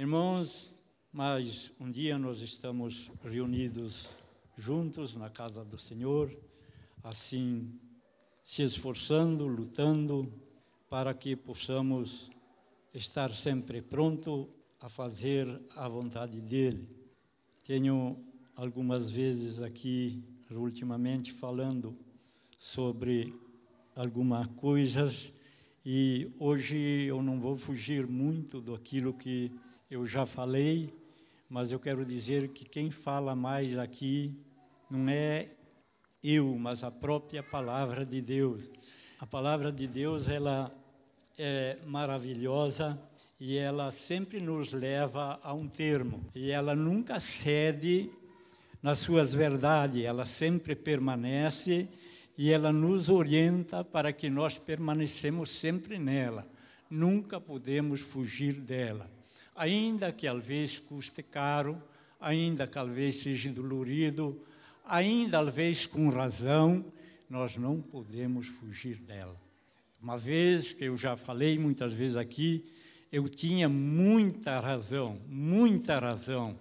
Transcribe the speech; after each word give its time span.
Irmãos, 0.00 0.72
mais 1.12 1.72
um 1.78 1.90
dia 1.90 2.18
nós 2.18 2.40
estamos 2.40 3.10
reunidos 3.22 4.08
juntos 4.56 5.14
na 5.14 5.28
casa 5.28 5.62
do 5.62 5.76
Senhor, 5.78 6.34
assim 7.04 7.78
se 8.42 8.62
esforçando, 8.62 9.46
lutando 9.46 10.32
para 10.88 11.12
que 11.12 11.36
possamos 11.36 12.30
estar 12.94 13.30
sempre 13.30 13.82
pronto 13.82 14.48
a 14.80 14.88
fazer 14.88 15.46
a 15.76 15.86
vontade 15.86 16.40
dele. 16.40 16.88
Tenho 17.66 18.24
algumas 18.56 19.10
vezes 19.10 19.60
aqui 19.60 20.24
ultimamente 20.50 21.30
falando 21.30 21.94
sobre 22.56 23.38
algumas 23.94 24.46
coisas 24.46 25.30
e 25.84 26.32
hoje 26.38 26.78
eu 26.78 27.22
não 27.22 27.38
vou 27.38 27.54
fugir 27.54 28.06
muito 28.06 28.62
daquilo 28.62 29.12
que 29.12 29.52
eu 29.90 30.06
já 30.06 30.24
falei, 30.24 30.94
mas 31.48 31.72
eu 31.72 31.80
quero 31.80 32.04
dizer 32.04 32.50
que 32.50 32.64
quem 32.64 32.92
fala 32.92 33.34
mais 33.34 33.76
aqui 33.76 34.32
não 34.88 35.08
é 35.08 35.48
eu, 36.22 36.56
mas 36.56 36.84
a 36.84 36.92
própria 36.92 37.42
palavra 37.42 38.06
de 38.06 38.20
Deus. 38.20 38.70
A 39.18 39.26
palavra 39.26 39.72
de 39.72 39.88
Deus, 39.88 40.28
ela 40.28 40.72
é 41.36 41.76
maravilhosa 41.84 43.02
e 43.40 43.56
ela 43.56 43.90
sempre 43.90 44.40
nos 44.40 44.72
leva 44.72 45.40
a 45.42 45.52
um 45.52 45.66
termo. 45.66 46.24
E 46.36 46.52
ela 46.52 46.76
nunca 46.76 47.18
cede 47.18 48.08
nas 48.80 49.00
suas 49.00 49.34
verdades, 49.34 50.04
ela 50.04 50.24
sempre 50.24 50.76
permanece 50.76 51.88
e 52.38 52.52
ela 52.52 52.72
nos 52.72 53.08
orienta 53.08 53.82
para 53.82 54.12
que 54.12 54.30
nós 54.30 54.56
permanecemos 54.56 55.50
sempre 55.50 55.98
nela. 55.98 56.46
Nunca 56.88 57.40
podemos 57.40 58.00
fugir 58.00 58.52
dela 58.52 59.18
ainda 59.54 60.12
que 60.12 60.30
vezes 60.34 60.78
custe 60.78 61.22
caro, 61.22 61.82
ainda 62.18 62.66
que 62.66 62.82
vezes 62.84 63.22
seja 63.22 63.50
dolorido, 63.50 64.40
ainda 64.84 65.42
vezes 65.44 65.86
com 65.86 66.08
razão, 66.08 66.84
nós 67.28 67.56
não 67.56 67.80
podemos 67.80 68.46
fugir 68.46 68.96
dela. 68.96 69.36
Uma 70.02 70.16
vez 70.16 70.72
que 70.72 70.84
eu 70.84 70.96
já 70.96 71.16
falei 71.16 71.58
muitas 71.58 71.92
vezes 71.92 72.16
aqui, 72.16 72.64
eu 73.12 73.28
tinha 73.28 73.68
muita 73.68 74.58
razão, 74.60 75.20
muita 75.26 75.98
razão. 75.98 76.58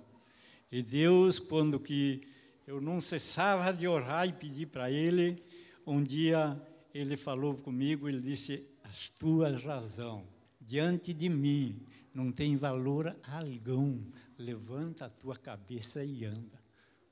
E 0.72 0.82
Deus, 0.82 1.40
quando 1.40 1.80
que 1.80 2.22
eu 2.68 2.80
não 2.82 3.02
cessava 3.02 3.72
de 3.72 3.88
orar 3.88 4.28
e 4.28 4.34
pedir 4.34 4.68
para 4.68 4.92
Ele, 4.92 5.42
um 5.86 6.04
dia 6.04 6.62
Ele 6.94 7.16
falou 7.16 7.56
comigo, 7.56 8.08
Ele 8.08 8.22
disse, 8.22 8.68
as 8.84 9.10
tuas 9.10 9.64
razão 9.64 10.24
diante 10.70 11.16
de 11.16 11.28
mim 11.28 11.82
não 12.14 12.32
tem 12.32 12.56
valor 12.56 13.18
algum. 13.24 14.00
Levanta 14.38 15.06
a 15.06 15.10
tua 15.10 15.36
cabeça 15.36 16.04
e 16.06 16.24
anda. 16.26 16.60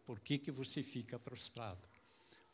Por 0.05 0.19
que, 0.19 0.37
que 0.37 0.51
você 0.51 0.83
fica 0.83 1.17
prostrado? 1.17 1.81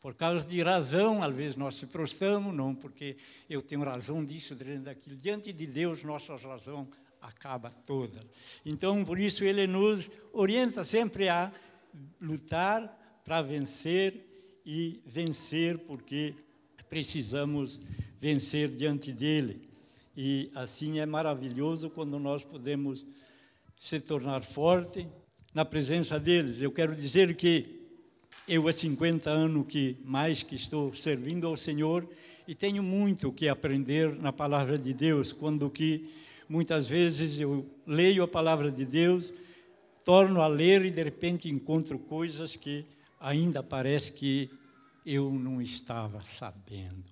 Por 0.00 0.14
causa 0.14 0.48
de 0.48 0.62
razão, 0.62 1.22
às 1.22 1.34
vezes 1.34 1.56
nós 1.56 1.76
se 1.76 1.88
prostramos, 1.88 2.54
não 2.54 2.74
porque 2.74 3.16
eu 3.48 3.60
tenho 3.60 3.84
razão 3.84 4.24
disso, 4.24 4.54
daquilo. 4.54 5.16
Diante 5.16 5.52
de 5.52 5.66
Deus, 5.66 6.02
nossa 6.02 6.36
razão 6.36 6.88
acaba 7.20 7.68
toda. 7.68 8.20
Então, 8.64 9.04
por 9.04 9.18
isso, 9.18 9.44
Ele 9.44 9.66
nos 9.66 10.10
orienta 10.32 10.84
sempre 10.84 11.28
a 11.28 11.52
lutar 12.20 13.22
para 13.24 13.42
vencer 13.42 14.26
e 14.64 15.02
vencer, 15.06 15.78
porque 15.80 16.34
precisamos 16.88 17.78
vencer 18.18 18.70
diante 18.70 19.12
dEle. 19.12 19.73
E 20.16 20.50
assim 20.54 21.00
é 21.00 21.06
maravilhoso 21.06 21.90
quando 21.90 22.18
nós 22.18 22.44
podemos 22.44 23.04
se 23.76 24.00
tornar 24.00 24.42
forte 24.42 25.08
na 25.52 25.64
presença 25.64 26.18
deles. 26.18 26.60
Eu 26.60 26.70
quero 26.70 26.94
dizer 26.94 27.34
que 27.34 27.82
eu 28.46 28.68
há 28.68 28.72
50 28.72 29.30
anos 29.30 29.66
que 29.66 29.96
mais 30.04 30.42
que 30.42 30.54
estou 30.54 30.94
servindo 30.94 31.46
ao 31.46 31.56
Senhor 31.56 32.08
e 32.46 32.54
tenho 32.54 32.82
muito 32.82 33.32
que 33.32 33.48
aprender 33.48 34.14
na 34.14 34.32
palavra 34.32 34.76
de 34.76 34.92
Deus, 34.92 35.32
quando 35.32 35.70
que 35.70 36.10
muitas 36.48 36.88
vezes 36.88 37.40
eu 37.40 37.66
leio 37.86 38.22
a 38.22 38.28
palavra 38.28 38.70
de 38.70 38.84
Deus, 38.84 39.32
torno 40.04 40.42
a 40.42 40.46
ler 40.46 40.84
e 40.84 40.90
de 40.90 41.02
repente 41.02 41.48
encontro 41.48 41.98
coisas 41.98 42.54
que 42.54 42.84
ainda 43.18 43.62
parece 43.62 44.12
que 44.12 44.50
eu 45.06 45.32
não 45.32 45.60
estava 45.60 46.20
sabendo. 46.20 47.04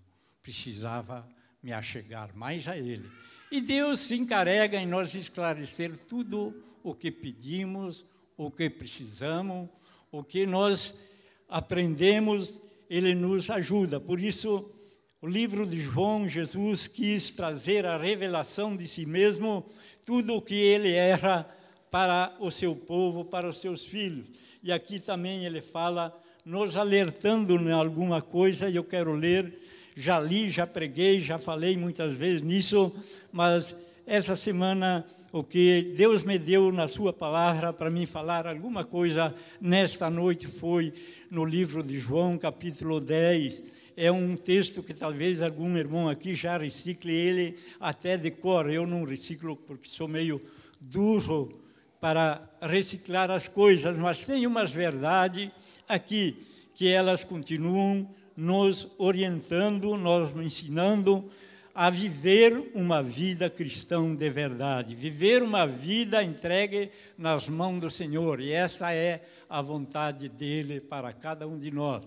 Precisava 0.42 1.26
me 1.62 1.72
achegar 1.72 2.34
mais 2.34 2.66
a 2.66 2.76
Ele. 2.76 3.08
E 3.50 3.60
Deus 3.60 4.00
se 4.00 4.16
encarrega 4.16 4.78
em 4.78 4.86
nós 4.86 5.14
esclarecer 5.14 5.96
tudo 6.08 6.54
o 6.82 6.94
que 6.94 7.10
pedimos, 7.10 8.04
o 8.36 8.50
que 8.50 8.68
precisamos, 8.68 9.68
o 10.10 10.24
que 10.24 10.46
nós 10.46 11.02
aprendemos, 11.48 12.62
Ele 12.88 13.14
nos 13.14 13.50
ajuda. 13.50 14.00
Por 14.00 14.18
isso, 14.18 14.74
o 15.20 15.26
livro 15.26 15.66
de 15.66 15.78
João, 15.80 16.28
Jesus 16.28 16.86
quis 16.86 17.30
trazer 17.30 17.86
a 17.86 17.96
revelação 17.96 18.76
de 18.76 18.88
si 18.88 19.06
mesmo, 19.06 19.64
tudo 20.04 20.34
o 20.34 20.42
que 20.42 20.54
Ele 20.54 20.92
era 20.92 21.48
para 21.92 22.34
o 22.40 22.50
seu 22.50 22.74
povo, 22.74 23.22
para 23.22 23.46
os 23.46 23.60
seus 23.60 23.84
filhos. 23.84 24.26
E 24.62 24.72
aqui 24.72 24.98
também 24.98 25.44
ele 25.44 25.60
fala, 25.60 26.18
nos 26.42 26.74
alertando 26.74 27.54
em 27.56 27.70
alguma 27.70 28.22
coisa, 28.22 28.70
e 28.70 28.76
eu 28.76 28.82
quero 28.82 29.12
ler 29.12 29.60
já 29.97 30.19
li, 30.20 30.48
já 30.48 30.66
preguei, 30.66 31.20
já 31.20 31.38
falei 31.38 31.76
muitas 31.76 32.12
vezes 32.12 32.42
nisso, 32.42 32.94
mas 33.30 33.76
essa 34.06 34.34
semana 34.34 35.06
o 35.32 35.42
que 35.42 35.94
Deus 35.97 36.22
me 36.22 36.38
deu 36.38 36.70
na 36.70 36.86
sua 36.86 37.12
palavra 37.12 37.72
para 37.72 37.88
mim 37.88 38.04
falar 38.04 38.47
alguma 38.47 38.84
coisa 38.84 39.34
nesta 39.60 40.10
noite 40.10 40.47
foi 40.47 40.92
no 41.30 41.44
livro 41.44 41.82
de 41.82 41.98
João, 41.98 42.36
capítulo 42.36 43.00
10. 43.00 43.62
É 43.97 44.12
um 44.12 44.36
texto 44.36 44.82
que 44.82 44.92
talvez 44.92 45.41
algum 45.41 45.75
irmão 45.76 46.09
aqui 46.09 46.34
já 46.34 46.59
recicle 46.59 47.14
ele 47.14 47.59
até 47.80 48.19
de 48.19 48.30
cor. 48.30 48.70
Eu 48.70 48.86
não 48.86 49.04
reciclo 49.04 49.56
porque 49.56 49.88
sou 49.88 50.06
meio 50.06 50.41
duro 50.78 51.62
para 51.98 52.42
reciclar 52.60 53.30
as 53.30 53.48
coisas, 53.48 53.97
mas 53.97 54.24
tem 54.24 54.47
umas 54.47 54.70
verdades 54.70 55.50
aqui 55.88 56.36
que 56.74 56.88
elas 56.88 57.24
continuam 57.24 58.06
nos 58.37 58.94
orientando, 58.98 59.97
nos 59.97 60.31
ensinando 60.37 61.31
a 61.75 61.88
viver 61.88 62.70
uma 62.75 63.03
vida 63.03 63.48
cristã 63.48 64.15
de 64.15 64.28
verdade, 64.28 64.94
viver 64.94 65.43
uma 65.43 65.66
vida 65.66 66.22
entregue 66.22 66.91
nas 67.16 67.48
mãos 67.48 67.81
do 67.81 67.91
Senhor, 67.91 68.41
e 68.41 68.53
essa 68.53 68.92
é 68.92 69.22
a 69.48 69.62
vontade 69.62 70.28
dele 70.28 70.81
para 70.81 71.12
cada 71.12 71.47
um 71.47 71.59
de 71.59 71.71
nós. 71.71 72.04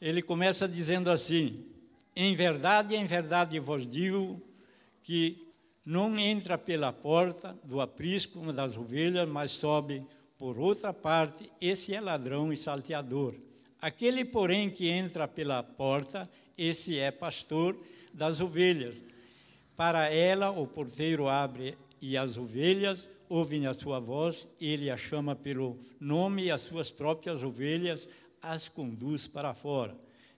Ele 0.00 0.20
começa 0.20 0.68
dizendo 0.68 1.10
assim: 1.10 1.64
Em 2.14 2.34
verdade, 2.34 2.94
em 2.94 3.06
verdade 3.06 3.58
vos 3.58 3.88
digo 3.88 4.42
que 5.02 5.48
não 5.84 6.18
entra 6.18 6.58
pela 6.58 6.92
porta 6.92 7.56
do 7.64 7.80
aprisco 7.80 8.52
das 8.52 8.76
ovelhas, 8.76 9.28
mas 9.28 9.52
sobe 9.52 10.06
por 10.38 10.58
outra 10.58 10.92
parte, 10.92 11.50
esse 11.60 11.94
é 11.94 12.00
ladrão 12.00 12.52
e 12.52 12.56
salteador. 12.56 13.34
Aquele, 13.82 14.24
porém, 14.24 14.70
que 14.70 14.88
entra 14.88 15.26
pela 15.26 15.60
porta, 15.60 16.30
esse 16.56 17.00
é 17.00 17.10
pastor 17.10 17.76
das 18.14 18.38
ovelhas. 18.38 18.94
Para 19.76 20.08
ela, 20.08 20.50
o 20.50 20.68
porteiro 20.68 21.28
abre 21.28 21.76
e 22.00 22.16
as 22.16 22.36
ovelhas 22.36 23.08
ouvem 23.28 23.66
a 23.66 23.74
sua 23.74 23.98
voz, 23.98 24.46
ele 24.60 24.88
a 24.88 24.96
chama 24.96 25.34
pelo 25.34 25.76
nome 25.98 26.44
e 26.44 26.50
as 26.52 26.60
suas 26.60 26.92
próprias 26.92 27.42
ovelhas 27.42 28.06
as 28.40 28.68
conduz 28.68 29.26
para 29.26 29.52
fora. 29.52 29.96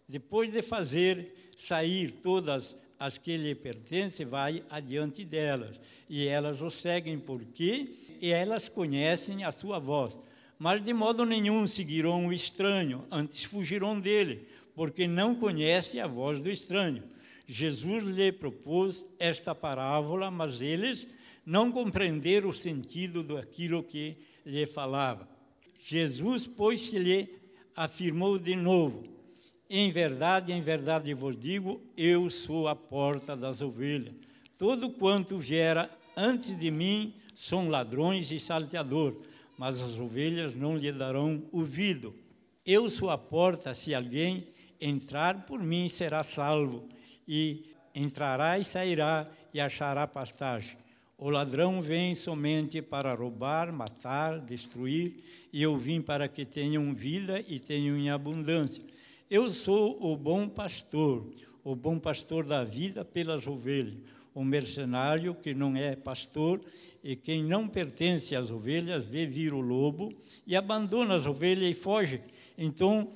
Depois 0.08 0.50
de 0.50 0.62
fazer 0.62 1.52
sair 1.54 2.12
todas 2.22 2.74
as 2.98 3.18
que 3.18 3.36
lhe 3.36 3.54
pertencem, 3.54 4.24
vai 4.24 4.62
adiante 4.70 5.22
delas, 5.22 5.78
e 6.08 6.26
elas 6.26 6.62
o 6.62 6.70
seguem, 6.70 7.18
porque 7.18 7.92
elas 8.22 8.70
conhecem 8.70 9.44
a 9.44 9.52
sua 9.52 9.78
voz 9.78 10.18
mas 10.58 10.82
de 10.84 10.92
modo 10.92 11.24
nenhum 11.24 11.66
seguirão 11.66 12.26
o 12.26 12.32
estranho, 12.32 13.04
antes 13.10 13.44
fugirão 13.44 13.98
dele, 13.98 14.46
porque 14.74 15.06
não 15.06 15.34
conhece 15.34 16.00
a 16.00 16.06
voz 16.06 16.38
do 16.38 16.50
estranho. 16.50 17.02
Jesus 17.46 18.04
lhe 18.04 18.32
propôs 18.32 19.04
esta 19.18 19.54
parábola, 19.54 20.30
mas 20.30 20.62
eles 20.62 21.08
não 21.44 21.70
compreenderam 21.70 22.48
o 22.48 22.54
sentido 22.54 23.22
daquilo 23.22 23.82
que 23.82 24.16
lhe 24.44 24.64
falava. 24.66 25.28
Jesus, 25.78 26.46
pois, 26.46 26.80
se 26.80 26.98
lhe 26.98 27.28
afirmou 27.76 28.38
de 28.38 28.56
novo: 28.56 29.04
Em 29.68 29.90
verdade, 29.90 30.52
em 30.52 30.62
verdade 30.62 31.12
vos 31.12 31.38
digo, 31.38 31.82
eu 31.96 32.30
sou 32.30 32.66
a 32.68 32.74
porta 32.74 33.36
das 33.36 33.60
ovelhas. 33.60 34.14
Todo 34.58 34.90
quanto 34.90 35.36
viera 35.36 35.90
antes 36.16 36.58
de 36.58 36.70
mim 36.70 37.12
são 37.34 37.68
ladrões 37.68 38.30
e 38.30 38.38
salteadores 38.38 39.18
mas 39.56 39.80
as 39.80 39.98
ovelhas 39.98 40.54
não 40.54 40.76
lhe 40.76 40.92
darão 40.92 41.42
ouvido. 41.52 42.14
Eu 42.64 42.88
sou 42.88 43.10
a 43.10 43.18
porta, 43.18 43.74
se 43.74 43.94
alguém 43.94 44.46
entrar 44.80 45.46
por 45.46 45.62
mim 45.62 45.88
será 45.88 46.22
salvo, 46.22 46.88
e 47.26 47.64
entrará 47.94 48.58
e 48.58 48.64
sairá 48.64 49.26
e 49.52 49.60
achará 49.60 50.06
pastagem. 50.06 50.76
O 51.16 51.30
ladrão 51.30 51.80
vem 51.80 52.14
somente 52.14 52.82
para 52.82 53.14
roubar, 53.14 53.72
matar, 53.72 54.40
destruir, 54.40 55.22
e 55.52 55.62
eu 55.62 55.76
vim 55.76 56.00
para 56.00 56.28
que 56.28 56.44
tenham 56.44 56.92
vida 56.92 57.42
e 57.46 57.60
tenham 57.60 57.96
em 57.96 58.10
abundância. 58.10 58.82
Eu 59.30 59.50
sou 59.50 59.96
o 60.04 60.16
bom 60.16 60.48
pastor, 60.48 61.24
o 61.62 61.74
bom 61.74 61.98
pastor 61.98 62.44
da 62.44 62.64
vida 62.64 63.04
pelas 63.04 63.46
ovelhas. 63.46 63.94
O 64.34 64.44
mercenário 64.44 65.34
que 65.34 65.54
não 65.54 65.76
é 65.76 65.94
pastor 65.94 66.60
e 67.04 67.14
quem 67.14 67.44
não 67.44 67.68
pertence 67.68 68.34
às 68.34 68.50
ovelhas 68.50 69.04
vê 69.04 69.26
vir 69.26 69.52
o 69.52 69.60
lobo 69.60 70.10
e 70.46 70.56
abandona 70.56 71.14
as 71.14 71.26
ovelhas 71.26 71.70
e 71.70 71.74
foge. 71.74 72.22
Então 72.56 73.12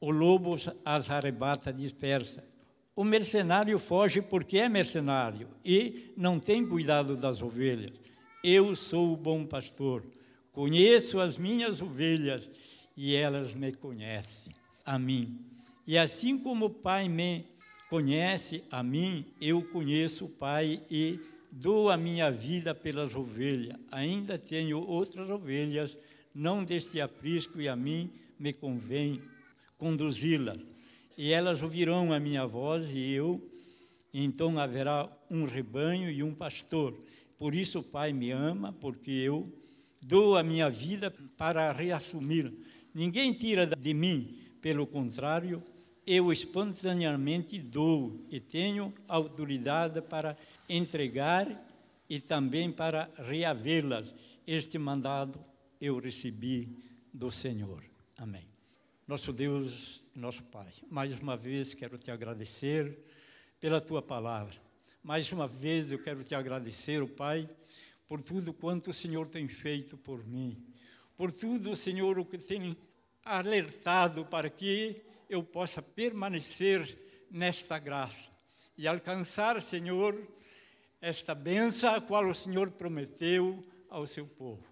o 0.00 0.10
lobo 0.10 0.56
as 0.84 1.08
arrebata 1.08 1.72
dispersa. 1.72 2.44
O 2.96 3.04
mercenário 3.04 3.78
foge 3.78 4.20
porque 4.20 4.58
é 4.58 4.68
mercenário 4.68 5.48
e 5.64 6.12
não 6.16 6.40
tem 6.40 6.66
cuidado 6.66 7.16
das 7.16 7.40
ovelhas. 7.40 7.92
Eu 8.42 8.74
sou 8.74 9.12
o 9.12 9.16
bom 9.16 9.46
pastor, 9.46 10.04
conheço 10.50 11.20
as 11.20 11.38
minhas 11.38 11.80
ovelhas 11.80 12.50
e 12.96 13.14
elas 13.14 13.54
me 13.54 13.70
conhecem, 13.70 14.52
a 14.84 14.98
mim. 14.98 15.38
E 15.86 15.96
assim 15.96 16.36
como 16.36 16.66
o 16.66 16.70
Pai 16.70 17.08
me 17.08 17.44
conhece 17.88 18.64
a 18.72 18.82
mim, 18.82 19.24
eu 19.40 19.62
conheço 19.62 20.24
o 20.24 20.30
Pai 20.30 20.82
e 20.90 21.20
dou 21.50 21.90
a 21.90 21.96
minha 21.96 22.30
vida 22.30 22.74
pelas 22.74 23.14
ovelhas. 23.14 23.76
Ainda 23.90 24.38
tenho 24.38 24.80
outras 24.80 25.30
ovelhas, 25.30 25.96
não 26.34 26.64
deste 26.64 27.00
aprisco, 27.00 27.60
e 27.60 27.68
a 27.68 27.76
mim 27.76 28.10
me 28.38 28.52
convém 28.52 29.20
conduzi-las 29.76 30.70
e 31.22 31.32
elas 31.32 31.62
ouvirão 31.62 32.14
a 32.14 32.18
minha 32.18 32.46
voz 32.46 32.88
e 32.94 33.12
eu, 33.12 33.46
então 34.10 34.58
haverá 34.58 35.06
um 35.30 35.44
rebanho 35.44 36.10
e 36.10 36.22
um 36.22 36.34
pastor. 36.34 36.98
Por 37.36 37.54
isso 37.54 37.80
o 37.80 37.82
Pai 37.82 38.10
me 38.10 38.30
ama, 38.30 38.72
porque 38.72 39.10
eu 39.10 39.46
dou 40.00 40.38
a 40.38 40.42
minha 40.42 40.70
vida 40.70 41.12
para 41.36 41.70
reassumir. 41.72 42.50
Ninguém 42.94 43.34
tira 43.34 43.66
de 43.66 43.92
mim, 43.92 44.34
pelo 44.62 44.86
contrário, 44.86 45.62
eu 46.06 46.32
espontaneamente 46.32 47.58
dou 47.58 48.24
e 48.30 48.40
tenho 48.40 48.90
autoridade 49.06 50.00
para 50.00 50.38
entregar 50.70 51.68
e 52.08 52.20
também 52.20 52.70
para 52.70 53.10
reavê-las. 53.18 54.14
Este 54.46 54.78
mandado 54.78 55.44
eu 55.80 55.98
recebi 55.98 56.78
do 57.12 57.30
Senhor. 57.30 57.84
Amém. 58.16 58.46
Nosso 59.06 59.32
Deus, 59.32 60.02
nosso 60.14 60.44
Pai, 60.44 60.68
mais 60.88 61.18
uma 61.18 61.36
vez 61.36 61.74
quero 61.74 61.98
te 61.98 62.12
agradecer 62.12 62.96
pela 63.58 63.80
tua 63.80 64.00
palavra. 64.00 64.54
Mais 65.02 65.32
uma 65.32 65.48
vez 65.48 65.90
eu 65.90 65.98
quero 65.98 66.22
te 66.22 66.34
agradecer, 66.34 67.02
oh 67.02 67.08
Pai, 67.08 67.48
por 68.06 68.22
tudo 68.22 68.52
quanto 68.52 68.90
o 68.90 68.94
Senhor 68.94 69.26
tem 69.26 69.48
feito 69.48 69.96
por 69.96 70.24
mim. 70.24 70.56
Por 71.16 71.32
tudo, 71.32 71.74
Senhor, 71.74 72.18
o 72.18 72.24
que 72.24 72.38
tem 72.38 72.76
alertado 73.24 74.24
para 74.24 74.48
que 74.48 75.02
eu 75.28 75.42
possa 75.42 75.82
permanecer 75.82 76.96
nesta 77.30 77.78
graça 77.78 78.30
e 78.76 78.86
alcançar, 78.88 79.60
Senhor, 79.60 80.16
esta 81.00 81.34
benção 81.34 81.94
a 81.94 82.00
qual 82.00 82.28
o 82.28 82.34
Senhor 82.34 82.70
prometeu 82.70 83.64
ao 83.88 84.06
seu 84.06 84.26
povo. 84.26 84.64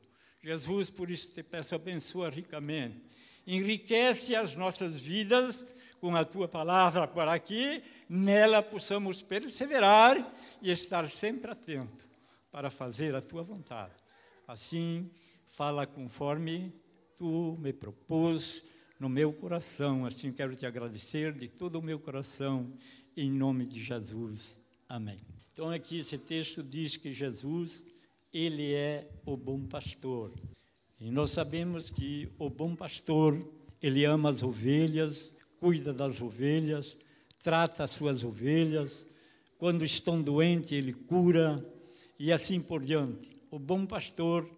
Jesus, 0.43 0.91
por 0.91 1.11
isso 1.11 1.33
te 1.33 1.43
peço, 1.43 1.75
abençoa 1.75 2.31
ricamente 2.31 3.09
enriquece 3.49 4.37
as 4.37 4.55
nossas 4.55 4.97
vidas 4.97 5.67
com 6.01 6.15
a 6.15 6.25
tua 6.25 6.47
palavra, 6.47 7.09
para 7.09 7.37
que 7.39 7.83
nela 8.09 8.63
possamos 8.63 9.23
perseverar 9.23 10.17
e 10.61 10.71
estar 10.71 11.09
sempre 11.09 11.51
atento 11.51 12.07
para 12.53 12.71
fazer 12.71 13.15
a 13.15 13.23
tua 13.23 13.43
vontade. 13.43 13.95
Assim, 14.47 15.11
fala 15.47 15.87
conforme 15.87 16.73
tu 17.17 17.57
me 17.59 17.73
propôs 17.73 18.65
no 19.01 19.09
meu 19.09 19.33
coração. 19.33 20.05
Assim, 20.05 20.31
quero 20.31 20.55
te 20.55 20.67
agradecer 20.67 21.33
de 21.33 21.49
todo 21.49 21.79
o 21.79 21.83
meu 21.83 21.99
coração, 21.99 22.71
em 23.17 23.31
nome 23.31 23.67
de 23.67 23.83
Jesus. 23.83 24.61
Amém. 24.89 25.38
Então, 25.59 25.73
aqui 25.73 25.99
esse 25.99 26.17
texto 26.17 26.63
diz 26.63 26.97
que 26.97 27.11
Jesus, 27.11 27.85
ele 28.33 28.75
é 28.75 29.11
o 29.27 29.37
bom 29.37 29.67
pastor. 29.67 30.33
E 31.01 31.11
nós 31.11 31.33
sabemos 31.33 31.91
que 31.91 32.29
o 32.39 32.49
bom 32.49 32.77
pastor, 32.77 33.45
ele 33.83 34.05
ama 34.05 34.31
as 34.31 34.41
ovelhas, 34.45 35.37
cuida 35.59 35.93
das 35.93 36.21
ovelhas, 36.21 36.97
trata 37.43 37.83
as 37.83 37.91
suas 37.91 38.23
ovelhas. 38.23 39.09
Quando 39.59 39.85
estão 39.85 40.23
doentes, 40.23 40.71
ele 40.71 40.93
cura 40.93 41.61
e 42.21 42.33
assim 42.33 42.63
por 42.63 42.85
diante. 42.85 43.29
O 43.51 43.59
bom 43.59 43.85
pastor, 43.85 44.49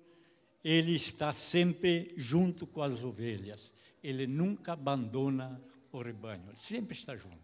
ele 0.62 0.94
está 0.94 1.32
sempre 1.32 2.12
junto 2.14 2.66
com 2.66 2.82
as 2.82 3.02
ovelhas. 3.02 3.72
Ele 4.04 4.26
nunca 4.26 4.74
abandona 4.74 5.64
o 5.90 6.02
rebanho, 6.02 6.44
ele 6.50 6.60
sempre 6.60 6.94
está 6.94 7.16
junto. 7.16 7.40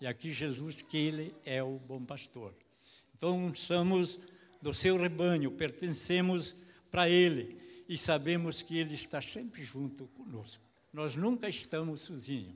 E 0.00 0.06
aqui 0.08 0.32
Jesus 0.32 0.82
que 0.82 0.96
ele 0.96 1.32
é 1.44 1.62
o 1.62 1.78
bom 1.78 2.04
pastor. 2.04 2.52
Então 3.18 3.52
somos 3.54 4.18
do 4.62 4.72
seu 4.72 4.96
rebanho, 4.96 5.50
pertencemos 5.50 6.54
para 6.88 7.10
ele 7.10 7.58
e 7.88 7.98
sabemos 7.98 8.62
que 8.62 8.78
Ele 8.78 8.94
está 8.94 9.20
sempre 9.20 9.64
junto 9.64 10.06
conosco. 10.08 10.62
Nós 10.92 11.16
nunca 11.16 11.48
estamos 11.48 12.02
sozinhos. 12.02 12.54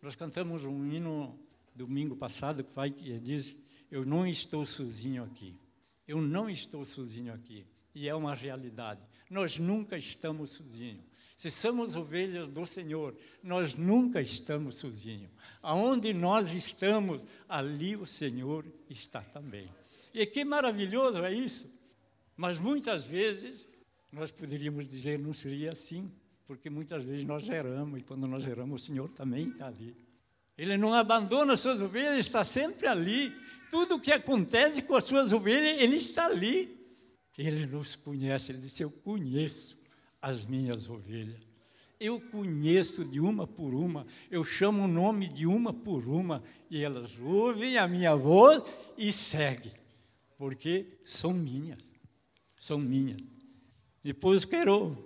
Nós 0.00 0.16
cantamos 0.16 0.64
um 0.64 0.90
hino 0.90 1.38
domingo 1.74 2.16
passado 2.16 2.64
que 2.64 2.74
vai 2.74 2.90
que 2.90 3.18
diz: 3.18 3.60
Eu 3.90 4.06
não 4.06 4.26
estou 4.26 4.64
sozinho 4.64 5.24
aqui. 5.24 5.54
Eu 6.06 6.22
não 6.22 6.48
estou 6.48 6.84
sozinho 6.84 7.34
aqui. 7.34 7.66
E 7.94 8.08
é 8.08 8.14
uma 8.14 8.34
realidade. 8.34 9.00
Nós 9.28 9.58
nunca 9.58 9.98
estamos 9.98 10.50
sozinhos. 10.50 11.04
Se 11.36 11.50
somos 11.50 11.94
ovelhas 11.94 12.48
do 12.48 12.64
Senhor, 12.64 13.16
nós 13.42 13.74
nunca 13.74 14.20
estamos 14.20 14.76
sozinhos. 14.76 15.30
Aonde 15.62 16.12
nós 16.12 16.52
estamos, 16.52 17.24
ali 17.48 17.94
o 17.94 18.06
Senhor 18.06 18.64
está 18.88 19.20
também. 19.20 19.68
E 20.12 20.24
que 20.26 20.44
maravilhoso 20.44 21.22
é 21.24 21.32
isso! 21.32 21.78
Mas 22.36 22.58
muitas 22.58 23.04
vezes 23.04 23.66
nós 24.12 24.30
poderíamos 24.30 24.88
dizer, 24.88 25.18
não 25.18 25.32
seria 25.32 25.72
assim, 25.72 26.10
porque 26.46 26.70
muitas 26.70 27.02
vezes 27.02 27.24
nós 27.24 27.42
geramos, 27.42 28.00
e 28.00 28.02
quando 28.02 28.26
nós 28.26 28.42
geramos, 28.42 28.82
o 28.82 28.84
Senhor 28.86 29.08
também 29.10 29.48
está 29.48 29.66
ali. 29.66 29.94
Ele 30.56 30.76
não 30.76 30.94
abandona 30.94 31.52
as 31.52 31.60
suas 31.60 31.80
ovelhas, 31.80 32.18
está 32.18 32.42
sempre 32.42 32.86
ali. 32.86 33.32
Tudo 33.70 33.96
o 33.96 34.00
que 34.00 34.10
acontece 34.10 34.82
com 34.82 34.96
as 34.96 35.04
suas 35.04 35.32
ovelhas, 35.32 35.80
Ele 35.80 35.96
está 35.96 36.26
ali. 36.26 36.76
Ele 37.36 37.66
nos 37.66 37.94
conhece, 37.94 38.50
Ele 38.50 38.62
disse: 38.62 38.82
Eu 38.82 38.90
conheço 38.90 39.80
as 40.20 40.44
minhas 40.44 40.88
ovelhas. 40.88 41.46
Eu 42.00 42.20
conheço 42.20 43.04
de 43.04 43.20
uma 43.20 43.46
por 43.46 43.74
uma, 43.74 44.06
eu 44.30 44.44
chamo 44.44 44.84
o 44.84 44.88
nome 44.88 45.28
de 45.28 45.46
uma 45.46 45.72
por 45.72 46.06
uma, 46.06 46.42
e 46.70 46.82
elas 46.82 47.18
ouvem 47.18 47.76
a 47.76 47.88
minha 47.88 48.14
voz 48.14 48.62
e 48.96 49.12
seguem, 49.12 49.72
porque 50.38 50.86
são 51.04 51.34
minhas, 51.34 51.92
são 52.54 52.78
minhas. 52.78 53.20
Depois 54.02 54.44
quero 54.44 54.96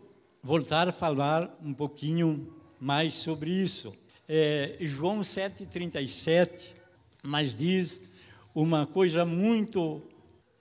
voltar 0.43 0.87
a 0.87 0.93
falar 0.93 1.59
um 1.63 1.73
pouquinho 1.73 2.55
mais 2.79 3.15
sobre 3.15 3.51
isso. 3.51 3.97
É, 4.29 4.77
João 4.83 5.23
7,37, 5.23 6.75
mas 7.23 7.55
diz 7.55 8.11
uma 8.55 8.87
coisa 8.87 9.25
muito 9.25 10.03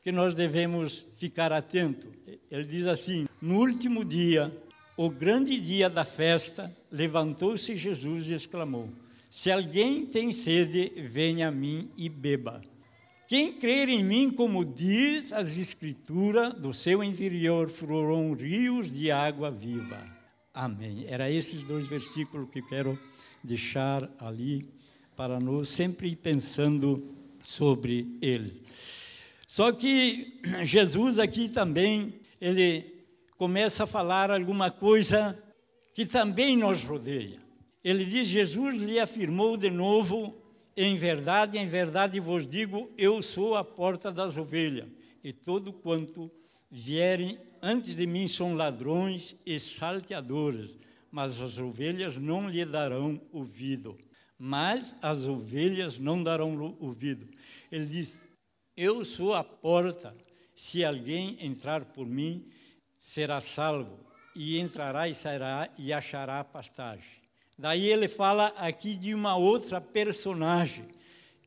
que 0.02 0.12
nós 0.12 0.34
devemos 0.34 1.06
ficar 1.18 1.52
atento. 1.52 2.08
Ele 2.50 2.64
diz 2.64 2.88
assim: 2.88 3.28
No 3.42 3.60
último 3.60 4.06
dia, 4.06 4.56
o 4.96 5.10
grande 5.10 5.60
dia 5.60 5.90
da 5.90 6.06
festa, 6.06 6.74
levantou-se 6.90 7.76
Jesus 7.76 8.30
e 8.30 8.34
exclamou: 8.36 8.90
Se 9.30 9.52
alguém 9.52 10.06
tem 10.06 10.32
sede, 10.32 10.94
venha 11.02 11.50
a 11.50 11.52
mim 11.52 11.92
e 11.98 12.08
beba. 12.08 12.71
Quem 13.32 13.54
crer 13.54 13.88
em 13.88 14.04
mim, 14.04 14.30
como 14.30 14.66
diz 14.66 15.32
as 15.32 15.56
Escrituras, 15.56 16.54
do 16.56 16.74
seu 16.74 17.02
interior 17.02 17.70
fluirão 17.70 18.34
rios 18.34 18.92
de 18.92 19.10
água 19.10 19.50
viva. 19.50 20.06
Amém. 20.54 21.06
Era 21.08 21.32
esses 21.32 21.62
dois 21.62 21.88
versículos 21.88 22.50
que 22.50 22.62
quero 22.62 23.00
deixar 23.42 24.12
ali 24.20 24.70
para 25.16 25.40
nós 25.40 25.70
sempre 25.70 26.14
pensando 26.14 27.16
sobre 27.42 28.18
ele. 28.22 28.62
Só 29.48 29.72
que 29.72 30.42
Jesus 30.66 31.18
aqui 31.18 31.48
também, 31.48 32.14
ele 32.42 32.84
começa 33.38 33.86
a 33.86 33.88
falar 33.88 34.30
alguma 34.30 34.70
coisa 34.70 35.42
que 35.94 36.06
também 36.06 36.58
nos 36.58 36.84
rodeia. 36.84 37.40
Ele 37.82 38.04
diz: 38.04 38.28
Jesus 38.28 38.82
lhe 38.82 39.00
afirmou 39.00 39.56
de 39.56 39.70
novo 39.70 40.41
em 40.76 40.96
verdade, 40.96 41.58
em 41.58 41.66
verdade 41.66 42.20
vos 42.20 42.48
digo, 42.48 42.92
eu 42.98 43.22
sou 43.22 43.56
a 43.56 43.64
porta 43.64 44.12
das 44.12 44.38
ovelhas, 44.38 44.88
e 45.24 45.34
todo 45.34 45.74
quanto 45.74 46.32
vierem 46.70 47.38
antes 47.62 47.96
de 47.96 48.08
mim 48.08 48.28
são 48.28 48.56
ladrões 48.56 49.40
e 49.46 49.60
salteadores, 49.60 50.78
mas 51.12 51.42
as 51.42 51.58
ovelhas 51.58 52.18
não 52.18 52.50
lhe 52.50 52.66
darão 52.66 53.22
ouvido. 53.32 53.98
Mas 54.40 54.96
as 55.04 55.26
ovelhas 55.26 56.00
não 56.00 56.24
darão 56.24 56.76
ouvido. 56.80 57.28
Ele 57.72 57.86
diz: 57.86 58.22
Eu 58.76 59.06
sou 59.06 59.36
a 59.36 59.44
porta. 59.44 60.16
se 60.56 60.84
alguém 60.84 61.38
entrar 61.46 61.86
por 61.86 62.06
mim, 62.08 62.48
será 63.00 63.42
salvo, 63.42 64.00
e 64.36 64.60
entrará 64.60 65.08
e 65.08 65.16
sairá 65.16 65.70
e 65.78 65.92
achará 65.92 66.44
pastagem. 66.44 67.21
Daí 67.62 67.88
ele 67.92 68.08
fala 68.08 68.48
aqui 68.58 68.96
de 68.98 69.14
uma 69.14 69.36
outra 69.36 69.80
personagem, 69.80 70.84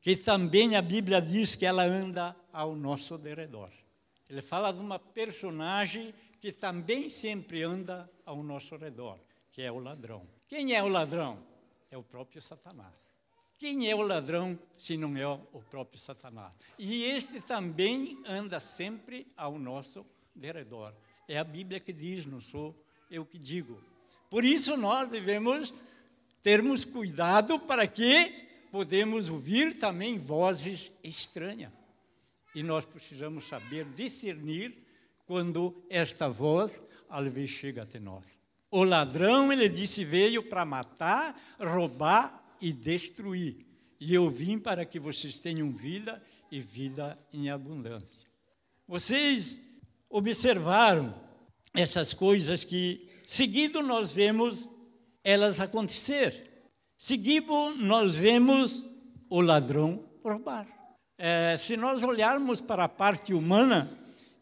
que 0.00 0.14
também 0.14 0.76
a 0.76 0.80
Bíblia 0.80 1.21
diz 1.21 1.56
que 1.56 1.66
ela 1.66 1.83
anda 1.83 2.37
ao 2.52 2.76
nosso 2.76 3.18
derredor. 3.18 3.68
Ele 4.30 4.40
fala 4.40 4.73
de 4.73 4.78
uma 4.78 4.97
personagem 4.97 6.14
que 6.38 6.52
também 6.52 7.09
sempre 7.09 7.64
anda 7.64 8.09
ao 8.25 8.44
nosso 8.44 8.76
redor, 8.76 9.18
que 9.50 9.61
é 9.61 9.73
o 9.73 9.80
ladrão. 9.80 10.25
Quem 10.47 10.73
é 10.73 10.80
o 10.80 10.87
ladrão? 10.87 11.37
É 11.90 11.99
o 11.99 12.02
próprio 12.04 12.40
Satanás. 12.40 12.94
Quem 13.59 13.90
é 13.90 13.94
o 13.97 14.02
ladrão 14.02 14.56
se 14.78 14.97
não 14.97 15.16
é 15.16 15.26
o 15.26 15.64
próprio 15.68 15.99
Satanás? 15.99 16.54
E 16.78 17.06
este 17.06 17.40
também 17.40 18.23
anda 18.25 18.61
sempre 18.61 19.26
ao 19.37 19.59
nosso 19.59 20.06
derredor. 20.33 20.94
É 21.26 21.38
a 21.38 21.44
Bíblia 21.44 21.80
que 21.80 21.92
diz, 21.92 22.25
não 22.25 22.40
sou 22.40 22.73
eu 23.11 23.26
que 23.26 23.37
digo. 23.37 23.83
Por 24.30 24.44
isso 24.44 24.76
nós 24.76 25.09
devemos 25.11 25.75
termos 26.44 26.84
cuidado 26.84 27.58
para 27.58 27.86
que 27.86 28.30
podemos 28.70 29.30
ouvir 29.30 29.78
também 29.78 30.18
vozes 30.18 30.92
estranhas. 31.02 31.72
E 32.54 32.62
nós 32.62 32.84
precisamos 32.84 33.44
saber 33.44 33.86
discernir 33.96 34.76
quando 35.26 35.82
esta 35.88 36.28
voz, 36.28 36.80
às 37.08 37.32
vezes, 37.32 37.50
chega 37.50 37.82
até 37.82 37.98
nós. 37.98 38.26
O 38.70 38.84
ladrão, 38.84 39.50
ele 39.50 39.70
disse, 39.70 40.04
veio 40.04 40.42
para 40.42 40.66
matar, 40.66 41.34
roubar 41.58 42.56
e 42.60 42.72
destruir. 42.72 43.64
E 43.98 44.12
eu 44.12 44.28
vim 44.28 44.58
para 44.58 44.84
que 44.84 45.00
vocês 45.00 45.38
tenham 45.38 45.70
vida 45.70 46.22
e 46.50 46.60
vida 46.60 47.18
em 47.32 47.48
abundância. 47.48 48.28
Vocês 48.86 49.70
observaram 50.10 51.14
essas 51.72 52.12
coisas 52.12 52.64
que, 52.64 53.08
seguido, 53.24 53.82
nós 53.82 54.12
vemos 54.12 54.73
elas 55.24 55.58
acontecer. 55.58 56.70
Seguido, 56.96 57.74
nós 57.76 58.14
vemos 58.14 58.84
o 59.28 59.40
ladrão 59.40 60.04
roubar. 60.22 60.68
É, 61.18 61.56
se 61.56 61.76
nós 61.76 62.02
olharmos 62.04 62.60
para 62.60 62.84
a 62.84 62.88
parte 62.88 63.34
humana, 63.34 63.90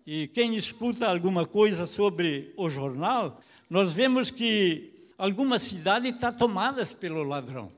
e 0.05 0.29
quem 0.29 0.57
escuta 0.57 1.09
alguma 1.09 1.47
coisa 1.47 1.87
sobre 1.87 2.53
o 2.57 2.69
jornal, 2.69 3.41
nós 3.71 3.93
vemos 3.93 4.31
que 4.31 5.09
algumas 5.17 5.63
cidades 5.63 6.13
estão 6.13 6.33
tomadas 6.33 6.93
pelo 6.93 7.23
ladrão 7.23 7.71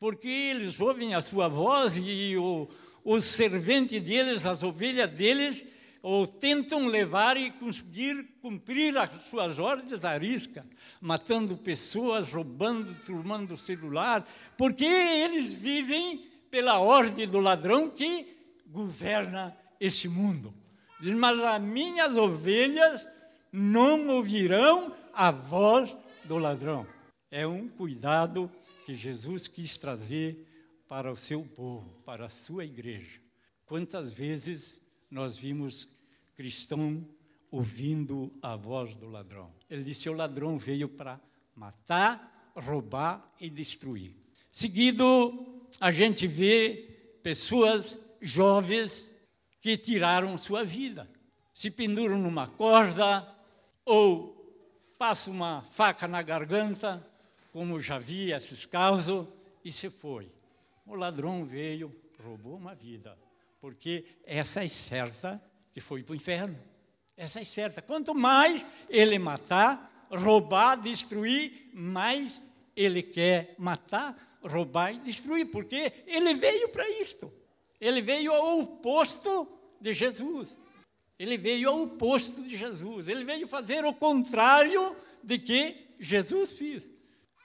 porque 0.00 0.26
eles 0.26 0.80
ouvem 0.80 1.14
a 1.14 1.20
sua 1.20 1.46
voz 1.46 1.98
e 1.98 2.34
o, 2.38 2.66
os 3.04 3.26
serventes 3.26 4.02
deles, 4.02 4.46
as 4.46 4.62
ovelhas 4.62 5.10
deles, 5.10 5.66
ou 6.02 6.26
tentam 6.26 6.86
levar 6.86 7.36
e 7.36 7.50
conseguir 7.50 8.24
cumprir 8.40 8.96
as 8.96 9.10
suas 9.24 9.58
ordens 9.58 10.04
à 10.04 10.16
risca, 10.16 10.66
matando 11.00 11.56
pessoas, 11.56 12.32
roubando, 12.32 12.94
tomando 13.04 13.56
celular, 13.56 14.26
porque 14.56 14.84
eles 14.84 15.52
vivem 15.52 16.26
pela 16.50 16.78
ordem 16.78 17.28
do 17.28 17.38
ladrão 17.38 17.90
que 17.90 18.26
governa 18.66 19.56
este 19.78 20.08
mundo. 20.08 20.52
Diz, 21.00 21.14
mas 21.14 21.38
as 21.40 21.62
minhas 21.62 22.16
ovelhas 22.16 23.06
não 23.52 24.08
ouvirão 24.08 24.94
a 25.12 25.30
voz 25.30 25.94
do 26.24 26.38
ladrão. 26.38 26.86
É 27.30 27.46
um 27.46 27.68
cuidado 27.68 28.50
que 28.84 28.94
Jesus 28.94 29.46
quis 29.46 29.76
trazer 29.76 30.46
para 30.88 31.10
o 31.12 31.16
seu 31.16 31.42
povo, 31.42 31.88
para 32.04 32.26
a 32.26 32.30
sua 32.30 32.64
igreja. 32.64 33.20
Quantas 33.64 34.12
vezes 34.12 34.79
nós 35.10 35.36
vimos 35.36 35.88
cristão 36.36 37.06
ouvindo 37.50 38.32
a 38.40 38.56
voz 38.56 38.94
do 38.94 39.08
ladrão? 39.08 39.52
Ele 39.68 39.82
disse: 39.82 40.08
o 40.08 40.14
ladrão 40.14 40.58
veio 40.58 40.88
para 40.88 41.20
matar, 41.54 42.52
roubar 42.54 43.34
e 43.40 43.50
destruir. 43.50 44.14
Seguido, 44.52 45.68
a 45.80 45.90
gente 45.90 46.26
vê 46.26 47.18
pessoas 47.22 47.98
jovens 48.20 49.18
que 49.60 49.76
tiraram 49.76 50.38
sua 50.38 50.64
vida, 50.64 51.08
se 51.52 51.70
penduram 51.70 52.18
numa 52.18 52.46
corda 52.46 53.26
ou 53.84 54.36
passam 54.98 55.32
uma 55.34 55.62
faca 55.62 56.06
na 56.06 56.22
garganta 56.22 57.06
como 57.52 57.80
já 57.80 57.98
vi 57.98 58.32
esses 58.32 58.64
casos, 58.64 59.26
e 59.64 59.72
se 59.72 59.90
foi. 59.90 60.28
O 60.86 60.94
ladrão 60.94 61.44
veio, 61.44 61.94
roubou 62.22 62.56
uma 62.56 62.74
vida, 62.74 63.16
porque 63.60 64.04
essa 64.24 64.64
é 64.64 64.68
certa 64.68 65.40
que 65.72 65.80
foi 65.80 66.02
para 66.02 66.12
o 66.12 66.16
inferno. 66.16 66.58
Essa 67.16 67.40
é 67.40 67.44
certa. 67.44 67.82
Quanto 67.82 68.14
mais 68.14 68.64
ele 68.88 69.18
matar, 69.18 70.08
roubar, 70.10 70.76
destruir, 70.76 71.70
mais 71.74 72.40
ele 72.74 73.02
quer 73.02 73.54
matar, 73.58 74.38
roubar 74.42 74.94
e 74.94 74.98
destruir, 74.98 75.46
porque 75.46 75.92
ele 76.06 76.34
veio 76.34 76.70
para 76.70 76.88
isto. 76.88 77.30
Ele 77.80 78.00
veio 78.00 78.32
ao 78.32 78.60
oposto 78.60 79.46
de 79.80 79.92
Jesus. 79.92 80.58
Ele 81.18 81.36
veio 81.36 81.68
ao 81.68 81.82
oposto 81.82 82.42
de 82.42 82.56
Jesus. 82.56 83.08
Ele 83.08 83.24
veio 83.24 83.46
fazer 83.46 83.84
o 83.84 83.92
contrário 83.92 84.96
de 85.22 85.38
que 85.38 85.76
Jesus 86.00 86.54
fez. 86.54 86.90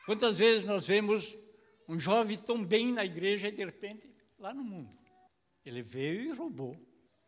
Quantas 0.05 0.38
vezes 0.38 0.65
nós 0.65 0.88
vemos 0.88 1.36
um 1.88 2.00
jovem 2.00 2.38
tão 2.38 2.63
bem 2.63 2.93
na 2.93 3.03
igreja 3.03 3.50
e 3.50 3.51
de 3.51 3.65
repente 3.65 4.10
lá 4.39 4.53
no 4.53 4.63
mundo. 4.63 5.05
Ele 5.65 5.81
veio 5.81 6.22
e 6.22 6.31
roubou. 6.31 6.75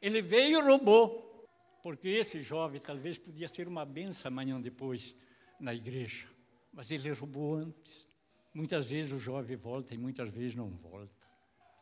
Ele 0.01 0.21
veio 0.21 0.59
e 0.59 0.61
roubou. 0.61 1.47
Porque 1.81 2.09
esse 2.09 2.41
jovem 2.41 2.79
talvez 2.79 3.17
podia 3.17 3.47
ser 3.47 3.67
uma 3.67 3.85
benção 3.85 4.29
amanhã 4.31 4.59
depois 4.59 5.15
na 5.59 5.73
igreja. 5.73 6.27
Mas 6.73 6.91
ele 6.91 7.11
roubou 7.11 7.55
antes. 7.55 8.05
Muitas 8.53 8.89
vezes 8.89 9.11
o 9.11 9.19
jovem 9.19 9.55
volta 9.55 9.93
e 9.93 9.97
muitas 9.97 10.29
vezes 10.29 10.55
não 10.55 10.69
volta. 10.69 11.11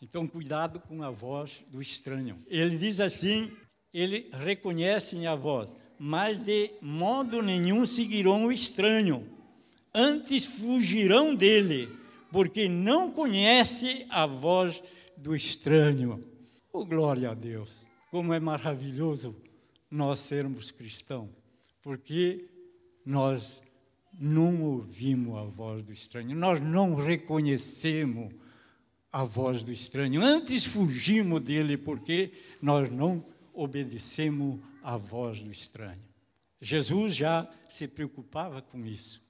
Então, 0.02 0.28
cuidado 0.28 0.80
com 0.80 1.02
a 1.04 1.10
voz 1.10 1.64
do 1.70 1.82
estranho. 1.82 2.44
Ele 2.48 2.78
diz 2.78 3.00
assim: 3.00 3.52
ele 3.94 4.30
reconhece 4.34 5.26
a 5.26 5.36
voz, 5.36 5.76
mas 5.98 6.46
de 6.46 6.72
modo 6.82 7.42
nenhum 7.42 7.86
seguirão 7.86 8.46
o 8.46 8.52
estranho 8.52 9.36
antes 9.96 10.46
fugirão 10.46 11.34
dele, 11.34 11.90
porque 12.30 12.68
não 12.68 13.10
conhece 13.10 14.06
a 14.10 14.26
voz 14.26 14.84
do 15.16 15.34
estranho. 15.34 16.22
Oh, 16.78 16.86
glória 16.86 17.32
a 17.32 17.34
Deus! 17.34 17.86
Como 18.12 18.34
é 18.34 18.40
maravilhoso 18.42 19.34
nós 19.90 20.20
sermos 20.20 20.72
cristãos, 20.72 21.30
porque 21.82 22.50
nós 23.06 23.64
não 24.12 24.62
ouvimos 24.62 25.38
a 25.38 25.44
voz 25.44 25.86
do 25.86 25.94
estranho, 25.94 26.36
nós 26.36 26.60
não 26.60 26.94
reconhecemos 26.96 28.34
a 29.10 29.24
voz 29.24 29.64
do 29.64 29.72
estranho, 29.72 30.22
antes 30.22 30.66
fugimos 30.66 31.42
dele, 31.42 31.78
porque 31.78 32.34
nós 32.62 32.90
não 32.90 33.26
obedecemos 33.54 34.60
à 34.84 34.98
voz 34.98 35.42
do 35.42 35.50
estranho. 35.50 36.04
Jesus 36.60 37.16
já 37.16 37.50
se 37.70 37.88
preocupava 37.88 38.62
com 38.62 38.86
isso. 38.86 39.22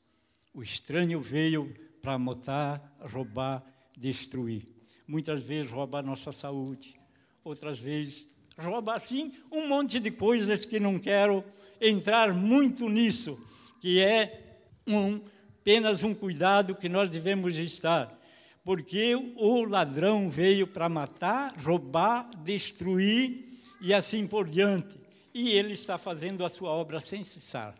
O 0.52 0.64
estranho 0.64 1.22
veio 1.22 1.72
para 2.02 2.18
matar, 2.18 2.98
roubar, 3.02 3.64
destruir. 3.96 4.68
Muitas 5.08 5.44
vezes 5.44 5.72
rouba 5.72 6.00
a 6.00 6.02
nossa 6.02 6.32
saúde, 6.32 7.05
outras 7.46 7.80
vezes 7.80 8.34
rouba 8.58 8.94
assim 8.94 9.32
um 9.52 9.68
monte 9.68 10.00
de 10.00 10.10
coisas 10.10 10.66
que 10.66 10.80
não 10.80 10.98
quero 10.98 11.44
entrar 11.80 12.34
muito 12.34 12.90
nisso, 12.90 13.38
que 13.80 14.02
é 14.02 14.64
um, 14.88 15.22
apenas 15.60 16.04
um 16.04 16.14
cuidado 16.14 16.76
que 16.76 16.90
nós 16.90 17.10
devemos 17.10 17.58
estar. 17.58 18.20
Porque 18.64 19.14
o 19.16 19.64
ladrão 19.64 20.28
veio 20.28 20.66
para 20.66 20.90
matar, 20.90 21.56
roubar, 21.58 22.32
destruir 22.44 23.46
e 23.80 23.94
assim 23.94 24.26
por 24.26 24.48
diante. 24.48 25.00
E 25.32 25.52
ele 25.52 25.74
está 25.74 26.00
fazendo 26.00 26.44
a 26.44 26.50
sua 26.50 26.72
obra 26.72 27.00
sem 27.00 27.24
cessar. 27.24 27.76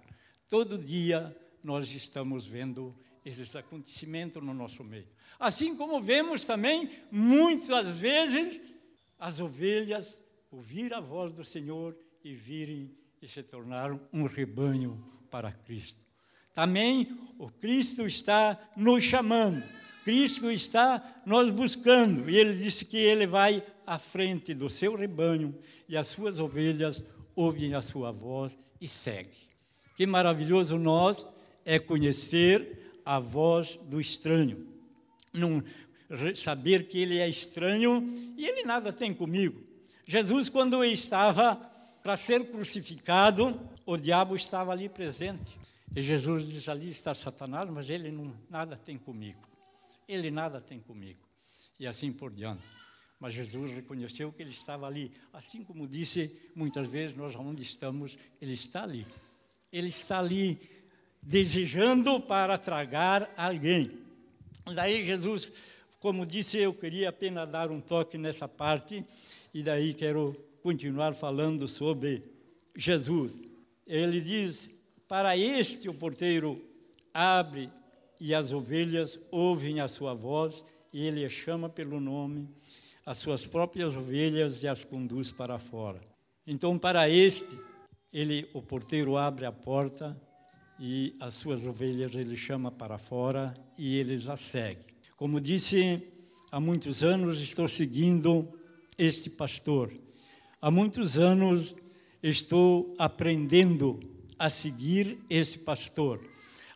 Todo 0.48 0.78
dia 0.78 1.36
nós 1.64 1.92
estamos 1.92 2.46
vendo 2.46 2.96
esses 3.26 3.56
acontecimentos 3.56 4.44
no 4.44 4.54
nosso 4.54 4.84
meio. 4.84 5.08
Assim 5.40 5.76
como 5.76 6.00
vemos 6.00 6.44
também, 6.44 6.88
muitas 7.12 7.96
vezes, 7.96 8.62
as 9.26 9.40
ovelhas 9.40 10.22
ouvir 10.52 10.94
a 10.94 11.00
voz 11.00 11.32
do 11.32 11.44
Senhor 11.44 11.98
e 12.24 12.36
virem 12.36 12.96
e 13.20 13.28
se 13.28 13.42
tornar 13.42 13.92
um 14.14 14.28
rebanho 14.28 15.04
para 15.32 15.52
Cristo. 15.52 16.00
Também 16.54 17.18
o 17.40 17.50
Cristo 17.50 18.06
está 18.06 18.56
nos 18.78 19.04
chamando, 19.04 19.64
Cristo 20.04 20.52
está 20.52 21.24
nos 21.26 21.50
buscando, 21.50 22.30
e 22.30 22.38
ele 22.38 22.54
disse 22.54 22.86
que 22.86 22.98
ele 22.98 23.26
vai 23.26 23.66
à 23.84 23.98
frente 23.98 24.54
do 24.54 24.70
seu 24.70 24.96
rebanho 24.96 25.58
e 25.90 25.98
as 25.98 26.06
suas 26.06 26.40
ovelhas 26.40 27.04
ouvem 27.36 27.74
a 27.74 27.82
sua 27.82 28.12
voz 28.12 28.56
e 28.80 28.88
seguem. 28.88 29.32
Que 29.96 30.06
maravilhoso 30.06 30.78
nós 30.78 31.26
é 31.66 31.80
conhecer 31.80 33.02
a 33.04 33.20
voz 33.20 33.76
do 33.90 34.00
estranho. 34.00 34.68
Não 35.34 35.64
saber 36.36 36.88
que 36.88 37.00
ele 37.00 37.20
é 37.20 37.28
estranho 37.28 38.08
e 38.38 38.46
ele 38.46 38.64
nada 38.64 38.94
tem 38.94 39.14
comigo. 39.14 39.62
Jesus, 40.08 40.50
quando 40.50 40.84
estava 40.84 41.56
para 42.04 42.16
ser 42.16 42.46
crucificado, 42.46 43.60
o 43.86 43.98
diabo 43.98 44.36
estava 44.36 44.72
ali 44.72 44.88
presente. 44.88 45.58
E 45.96 46.02
Jesus 46.02 46.48
diz: 46.48 46.70
Ali 46.70 46.90
está 46.90 47.14
Satanás, 47.14 47.70
mas 47.70 47.90
ele 47.90 48.12
não, 48.12 48.34
nada 48.50 48.76
tem 48.76 48.98
comigo. 48.98 49.40
Ele 50.08 50.30
nada 50.30 50.62
tem 50.62 50.80
comigo. 50.80 51.20
E 51.80 51.88
assim 51.88 52.12
por 52.12 52.32
diante. 52.32 52.62
Mas 53.20 53.34
Jesus 53.34 53.72
reconheceu 53.72 54.32
que 54.32 54.44
ele 54.44 54.52
estava 54.52 54.86
ali. 54.86 55.12
Assim 55.34 55.64
como 55.64 55.88
disse 55.88 56.42
muitas 56.54 56.88
vezes, 56.88 57.16
nós 57.16 57.36
onde 57.36 57.64
estamos, 57.64 58.18
ele 58.42 58.54
está 58.54 58.84
ali. 58.84 59.08
Ele 59.72 59.88
está 59.88 60.20
ali 60.20 60.60
desejando 61.22 62.20
para 62.20 62.58
tragar 62.58 63.32
alguém. 63.36 63.92
Daí 64.74 65.04
Jesus, 65.04 65.52
como 66.06 66.24
disse, 66.24 66.60
eu 66.60 66.72
queria 66.72 67.10
apenas 67.10 67.50
dar 67.50 67.72
um 67.72 67.82
toque 67.82 68.16
nessa 68.16 68.48
parte, 68.48 69.04
e 69.52 69.64
daí 69.64 69.92
quero 69.92 70.36
continuar 70.62 71.16
falando 71.16 71.68
sobre 71.68 72.22
Jesus. 72.78 73.32
Ele 73.88 74.22
diz: 74.22 74.70
Para 75.08 75.36
este 75.36 75.90
o 75.90 75.96
porteiro 75.96 76.64
abre 77.12 77.72
e 78.22 78.36
as 78.36 78.54
ovelhas 78.54 79.20
ouvem 79.32 79.80
a 79.80 79.88
sua 79.88 80.14
voz, 80.14 80.64
e 80.94 81.08
ele 81.08 81.28
chama 81.28 81.70
pelo 81.70 82.00
nome, 82.00 82.48
as 83.04 83.18
suas 83.18 83.44
próprias 83.44 83.96
ovelhas 83.96 84.62
e 84.62 84.68
as 84.68 84.84
conduz 84.84 85.32
para 85.32 85.58
fora. 85.58 86.00
Então, 86.46 86.78
para 86.78 87.10
este, 87.10 87.58
ele, 88.14 88.48
o 88.54 88.62
porteiro 88.62 89.18
abre 89.18 89.48
a 89.48 89.52
porta 89.52 90.16
e 90.80 91.16
as 91.20 91.34
suas 91.34 91.66
ovelhas 91.66 92.14
ele 92.14 92.38
chama 92.38 92.70
para 92.70 93.00
fora 93.00 93.56
e 93.76 93.98
eles 93.98 94.30
a 94.30 94.38
seguem. 94.38 94.95
Como 95.16 95.40
disse, 95.40 96.02
há 96.52 96.60
muitos 96.60 97.04
anos 97.04 97.42
estou 97.42 97.68
seguindo 97.68 98.48
este 98.98 99.30
pastor. 99.30 99.92
Há 100.62 100.70
muitos 100.70 101.18
anos 101.18 101.76
estou 102.22 102.94
aprendendo 102.98 104.00
a 104.38 104.50
seguir 104.50 105.20
esse 105.30 105.60
pastor. 105.60 106.20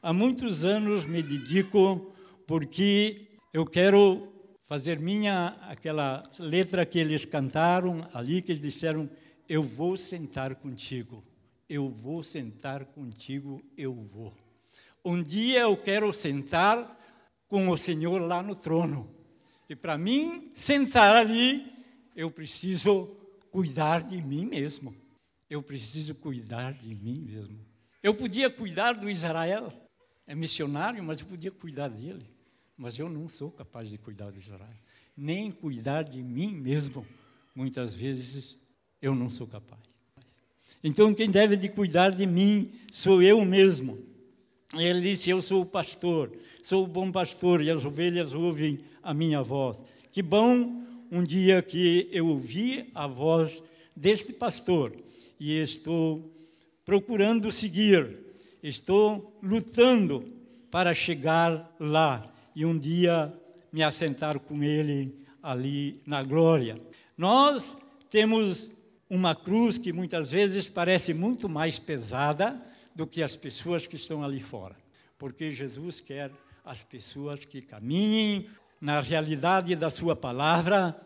Há 0.02 0.14
muitos 0.14 0.64
anos 0.64 1.06
me 1.06 1.22
dedico 1.22 2.14
porque 2.48 3.28
eu 3.54 3.66
quero 3.66 4.28
fazer 4.64 5.00
minha 5.00 5.58
aquela 5.62 6.24
letra 6.38 6.86
que 6.86 7.00
eles 7.00 7.26
cantaram 7.26 8.08
ali 8.14 8.42
que 8.42 8.52
eles 8.52 8.62
disseram 8.62 9.10
eu 9.48 9.64
vou 9.64 9.98
sentar 9.98 10.56
contigo 10.56 11.22
eu 11.70 11.88
vou 11.88 12.24
sentar 12.24 12.84
contigo, 12.84 13.62
eu 13.78 13.94
vou. 13.94 14.34
Um 15.06 15.22
dia 15.22 15.62
eu 15.62 15.78
quero 15.78 16.12
sentar 16.12 16.99
com 17.50 17.68
o 17.68 17.78
Senhor 17.78 18.22
lá 18.22 18.42
no 18.42 18.56
trono. 18.56 19.10
E 19.68 19.76
para 19.76 19.98
mim, 19.98 20.52
sentar 20.54 21.16
ali, 21.16 21.66
eu 22.16 22.32
preciso 22.32 23.08
cuidar 23.52 24.04
de 24.04 24.22
mim 24.22 24.46
mesmo. 24.46 24.96
Eu 25.50 25.62
preciso 25.64 26.16
cuidar 26.16 26.72
de 26.72 26.94
mim 26.94 27.20
mesmo. 27.20 27.60
Eu 28.02 28.14
podia 28.14 28.50
cuidar 28.50 28.94
do 28.94 29.10
Israel, 29.10 29.74
é 30.26 30.34
missionário, 30.34 31.04
mas 31.04 31.20
eu 31.20 31.26
podia 31.26 31.52
cuidar 31.52 31.90
dele. 31.90 32.26
Mas 32.78 32.98
eu 32.98 33.10
não 33.10 33.28
sou 33.28 33.52
capaz 33.52 33.90
de 33.90 33.98
cuidar 33.98 34.32
do 34.32 34.40
Israel, 34.40 34.78
nem 35.18 35.52
cuidar 35.52 36.04
de 36.04 36.24
mim 36.24 36.54
mesmo. 36.54 37.06
Muitas 37.54 37.94
vezes 37.94 38.58
eu 39.02 39.14
não 39.14 39.30
sou 39.30 39.48
capaz. 39.48 39.82
Então 40.84 41.14
quem 41.14 41.30
deve 41.30 41.58
de 41.58 41.68
cuidar 41.68 42.12
de 42.12 42.26
mim 42.26 42.72
sou 42.90 43.22
eu 43.22 43.44
mesmo. 43.44 44.09
Ele 44.74 45.02
disse: 45.02 45.30
Eu 45.30 45.42
sou 45.42 45.64
o 45.64 45.66
pastor, 45.66 46.32
sou 46.62 46.84
o 46.84 46.88
bom 46.88 47.12
pastor, 47.12 47.62
e 47.62 47.70
as 47.70 47.86
ovelhas 47.86 48.34
ouvem 48.34 48.80
a 49.02 49.14
minha 49.14 49.42
voz. 49.42 49.84
Que 50.12 50.22
bom 50.22 50.84
um 51.12 51.24
dia 51.24 51.62
que 51.62 52.08
eu 52.12 52.28
ouvi 52.28 52.90
a 52.94 53.08
voz 53.08 53.64
deste 53.96 54.34
pastor 54.34 54.94
e 55.40 55.60
estou 55.60 56.32
procurando 56.86 57.52
seguir, 57.52 58.18
estou 58.62 59.38
lutando 59.42 60.24
para 60.70 60.94
chegar 60.94 61.76
lá 61.80 62.32
e 62.56 62.66
um 62.66 62.78
dia 62.78 63.34
me 63.72 63.82
assentar 63.82 64.40
com 64.40 64.64
ele 64.64 65.16
ali 65.42 66.02
na 66.06 66.22
glória. 66.22 66.80
Nós 67.18 67.76
temos 68.10 68.72
uma 69.10 69.34
cruz 69.34 69.78
que 69.78 69.92
muitas 69.92 70.32
vezes 70.32 70.70
parece 70.70 71.14
muito 71.14 71.50
mais 71.50 71.80
pesada 71.80 72.60
do 72.96 73.08
que 73.08 73.24
as 73.24 73.36
pessoas 73.36 73.88
que 73.88 73.96
estão 73.96 74.24
ali 74.24 74.40
fora. 74.40 74.76
Porque 75.18 75.52
Jesus 75.52 76.00
quer 76.00 76.32
as 76.64 76.84
pessoas 76.84 77.46
que 77.46 77.62
caminhem 77.62 78.48
na 78.80 79.00
realidade 79.00 79.76
da 79.76 79.90
Sua 79.90 80.16
palavra, 80.16 81.00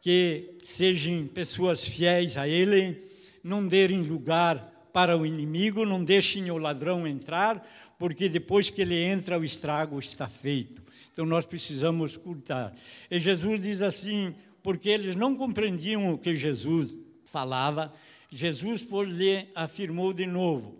que 0.00 0.56
sejam 0.62 1.26
pessoas 1.26 1.82
fiéis 1.82 2.36
a 2.36 2.48
Ele, 2.48 3.02
não 3.42 3.66
derem 3.66 4.02
lugar 4.02 4.90
para 4.92 5.16
o 5.16 5.26
inimigo, 5.26 5.84
não 5.84 6.02
deixem 6.02 6.50
o 6.50 6.58
ladrão 6.58 7.06
entrar, 7.06 7.66
porque 7.98 8.28
depois 8.28 8.70
que 8.70 8.82
ele 8.82 8.96
entra, 8.96 9.38
o 9.38 9.44
estrago 9.44 9.98
está 9.98 10.26
feito. 10.26 10.82
Então 11.12 11.26
nós 11.26 11.44
precisamos 11.44 12.16
cuidar. 12.16 12.74
E 13.10 13.18
Jesus 13.18 13.60
diz 13.62 13.82
assim, 13.82 14.34
porque 14.62 14.88
eles 14.88 15.16
não 15.16 15.36
compreendiam 15.36 16.12
o 16.12 16.18
que 16.18 16.34
Jesus 16.34 16.96
falava, 17.24 17.92
Jesus, 18.30 18.84
por 18.84 19.06
lhe 19.08 19.48
afirmou 19.54 20.12
de 20.12 20.26
novo: 20.26 20.76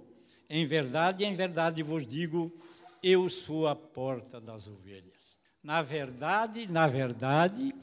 Em 0.49 0.65
verdade, 0.65 1.25
em 1.25 1.35
verdade 1.35 1.83
vos 1.83 2.07
digo, 2.07 2.53
eu 3.03 3.29
sou 3.29 3.69
a 3.69 3.77
porta 3.77 4.41
das 4.41 4.67
ovelhas. 4.67 5.39
Na 5.63 5.83
verdade, 5.83 6.67
na 6.67 6.89
verdade, 6.89 7.75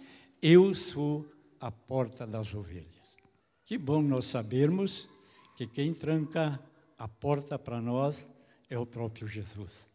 eu 0.41 0.73
sou 0.73 1.25
a 1.59 1.71
porta 1.71 2.25
das 2.25 2.53
ovelhas. 2.53 2.87
Que 3.63 3.77
bom 3.77 4.01
nós 4.01 4.25
sabermos 4.25 5.09
que 5.55 5.67
quem 5.67 5.93
tranca 5.93 6.59
a 6.97 7.07
porta 7.07 7.57
para 7.57 7.81
nós 7.81 8.27
é 8.69 8.77
o 8.77 8.85
próprio 8.85 9.27
Jesus. 9.27 9.91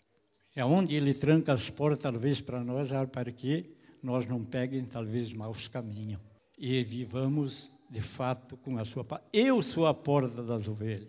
É 0.54 0.64
onde 0.64 0.94
ele 0.94 1.14
tranca 1.14 1.52
as 1.52 1.70
portas, 1.70 2.02
talvez 2.02 2.40
para 2.40 2.62
nós, 2.62 2.92
é 2.92 3.06
para 3.06 3.30
que 3.32 3.76
nós 4.02 4.26
não 4.26 4.44
peguem, 4.44 4.84
talvez, 4.84 5.32
maus 5.32 5.68
caminhos 5.68 6.20
e 6.58 6.82
vivamos 6.84 7.70
de 7.88 8.02
fato 8.02 8.56
com 8.58 8.76
a 8.76 8.84
sua. 8.84 9.06
Eu 9.32 9.62
sou 9.62 9.86
a 9.86 9.94
porta 9.94 10.42
das 10.42 10.68
ovelhas. 10.68 11.08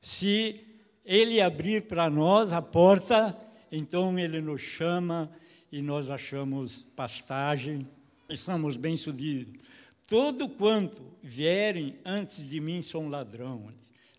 Se 0.00 0.69
ele 1.04 1.40
abrir 1.40 1.82
para 1.82 2.08
nós 2.10 2.52
a 2.52 2.62
porta, 2.62 3.36
então 3.70 4.18
ele 4.18 4.40
nos 4.40 4.60
chama 4.60 5.30
e 5.72 5.80
nós 5.80 6.10
achamos 6.10 6.82
pastagem, 6.96 7.86
estamos 8.28 8.76
bem-sucedidos. 8.76 9.60
Todo 10.06 10.48
quanto 10.48 11.02
vierem 11.22 11.96
antes 12.04 12.48
de 12.48 12.60
mim 12.60 12.82
são 12.82 13.08
ladrões. 13.08 13.74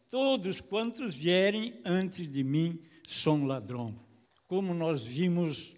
Todos 0.09 0.61
quantos 0.61 1.13
vierem 1.13 1.73
antes 1.85 2.31
de 2.31 2.43
mim 2.43 2.79
são 3.05 3.45
ladrões. 3.45 3.95
Como 4.47 4.73
nós 4.73 5.01
vimos 5.01 5.73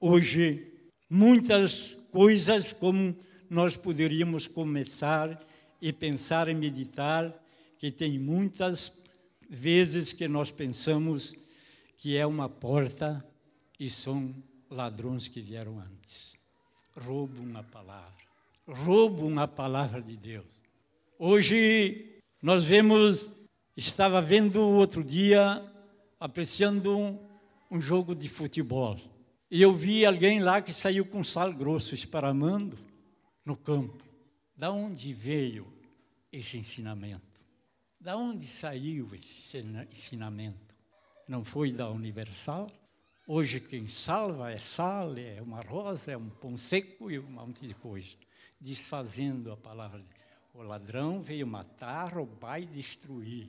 hoje, 0.00 0.72
muitas 1.08 1.94
coisas 2.10 2.72
como 2.72 3.16
nós 3.48 3.76
poderíamos 3.76 4.46
começar 4.46 5.40
e 5.80 5.92
pensar 5.92 6.48
e 6.48 6.54
meditar 6.54 7.32
que 7.78 7.90
tem 7.90 8.18
muitas 8.18 9.04
vezes 9.48 10.12
que 10.12 10.26
nós 10.28 10.50
pensamos 10.50 11.34
que 11.96 12.16
é 12.16 12.26
uma 12.26 12.48
porta 12.48 13.24
e 13.78 13.88
são 13.88 14.34
ladrões 14.70 15.28
que 15.28 15.40
vieram 15.40 15.78
antes. 15.78 16.34
Roubam 16.96 17.56
a 17.56 17.62
palavra, 17.62 18.24
roubam 18.66 19.38
a 19.38 19.46
palavra 19.46 20.00
de 20.00 20.16
Deus. 20.16 20.60
Hoje 21.18 22.20
nós 22.42 22.64
vemos, 22.64 23.30
estava 23.76 24.20
vendo 24.20 24.60
outro 24.60 25.02
dia, 25.02 25.62
apreciando 26.18 26.96
um, 26.96 27.18
um 27.70 27.80
jogo 27.80 28.14
de 28.14 28.28
futebol. 28.28 28.98
E 29.50 29.62
eu 29.62 29.72
vi 29.72 30.04
alguém 30.04 30.40
lá 30.40 30.60
que 30.60 30.72
saiu 30.72 31.04
com 31.06 31.22
sal 31.22 31.52
grosso 31.52 31.94
esparamando 31.94 32.76
no 33.44 33.56
campo. 33.56 34.04
Da 34.56 34.70
onde 34.72 35.12
veio 35.12 35.66
esse 36.32 36.56
ensinamento? 36.56 37.35
Da 38.06 38.16
onde 38.16 38.46
saiu 38.46 39.12
esse 39.16 39.58
ensinamento? 39.90 40.76
Não 41.26 41.42
foi 41.42 41.72
da 41.72 41.90
Universal? 41.90 42.70
Hoje 43.26 43.58
quem 43.58 43.88
salva 43.88 44.52
é 44.52 44.56
sal, 44.56 45.18
é 45.18 45.42
uma 45.42 45.58
rosa, 45.58 46.12
é 46.12 46.16
um 46.16 46.28
pão 46.28 46.56
seco 46.56 47.10
e 47.10 47.18
um 47.18 47.28
monte 47.28 47.66
de 47.66 47.74
coisa. 47.74 48.10
Desfazendo 48.60 49.50
a 49.50 49.56
palavra. 49.56 50.04
O 50.54 50.62
ladrão 50.62 51.20
veio 51.20 51.48
matar, 51.48 52.14
roubar 52.14 52.62
e 52.62 52.66
destruir. 52.66 53.48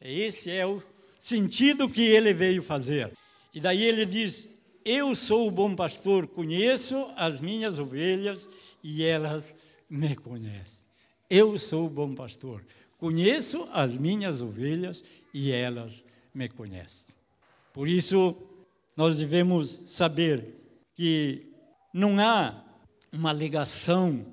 Esse 0.00 0.50
é 0.50 0.64
o 0.64 0.82
sentido 1.18 1.86
que 1.86 2.00
ele 2.00 2.32
veio 2.32 2.62
fazer. 2.62 3.12
E 3.52 3.60
daí 3.60 3.82
ele 3.82 4.06
diz: 4.06 4.58
Eu 4.86 5.14
sou 5.14 5.48
o 5.48 5.50
bom 5.50 5.76
pastor, 5.76 6.26
conheço 6.26 7.12
as 7.14 7.42
minhas 7.42 7.78
ovelhas 7.78 8.48
e 8.82 9.04
elas 9.04 9.54
me 9.86 10.16
conhece. 10.16 10.78
Eu 11.28 11.58
sou 11.58 11.88
o 11.88 11.90
bom 11.90 12.14
pastor, 12.14 12.64
conheço 12.98 13.68
as 13.72 13.96
minhas 13.96 14.40
ovelhas 14.42 15.02
e 15.32 15.52
elas 15.52 16.04
me 16.34 16.48
conhecem. 16.48 17.14
Por 17.72 17.88
isso, 17.88 18.36
nós 18.96 19.18
devemos 19.18 19.68
saber 19.68 20.54
que 20.94 21.52
não 21.92 22.18
há 22.18 22.64
uma 23.12 23.32
ligação 23.32 24.24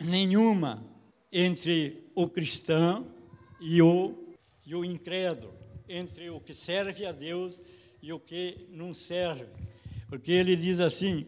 nenhuma 0.00 0.84
entre 1.32 2.08
o 2.14 2.28
cristão 2.28 3.06
e 3.60 3.82
o, 3.82 4.14
e 4.64 4.74
o 4.74 4.84
incrédulo, 4.84 5.54
entre 5.88 6.30
o 6.30 6.40
que 6.40 6.54
serve 6.54 7.06
a 7.06 7.12
Deus 7.12 7.60
e 8.00 8.12
o 8.12 8.20
que 8.20 8.68
não 8.70 8.94
serve. 8.94 9.46
Porque 10.08 10.30
ele 10.30 10.54
diz 10.54 10.80
assim: 10.80 11.26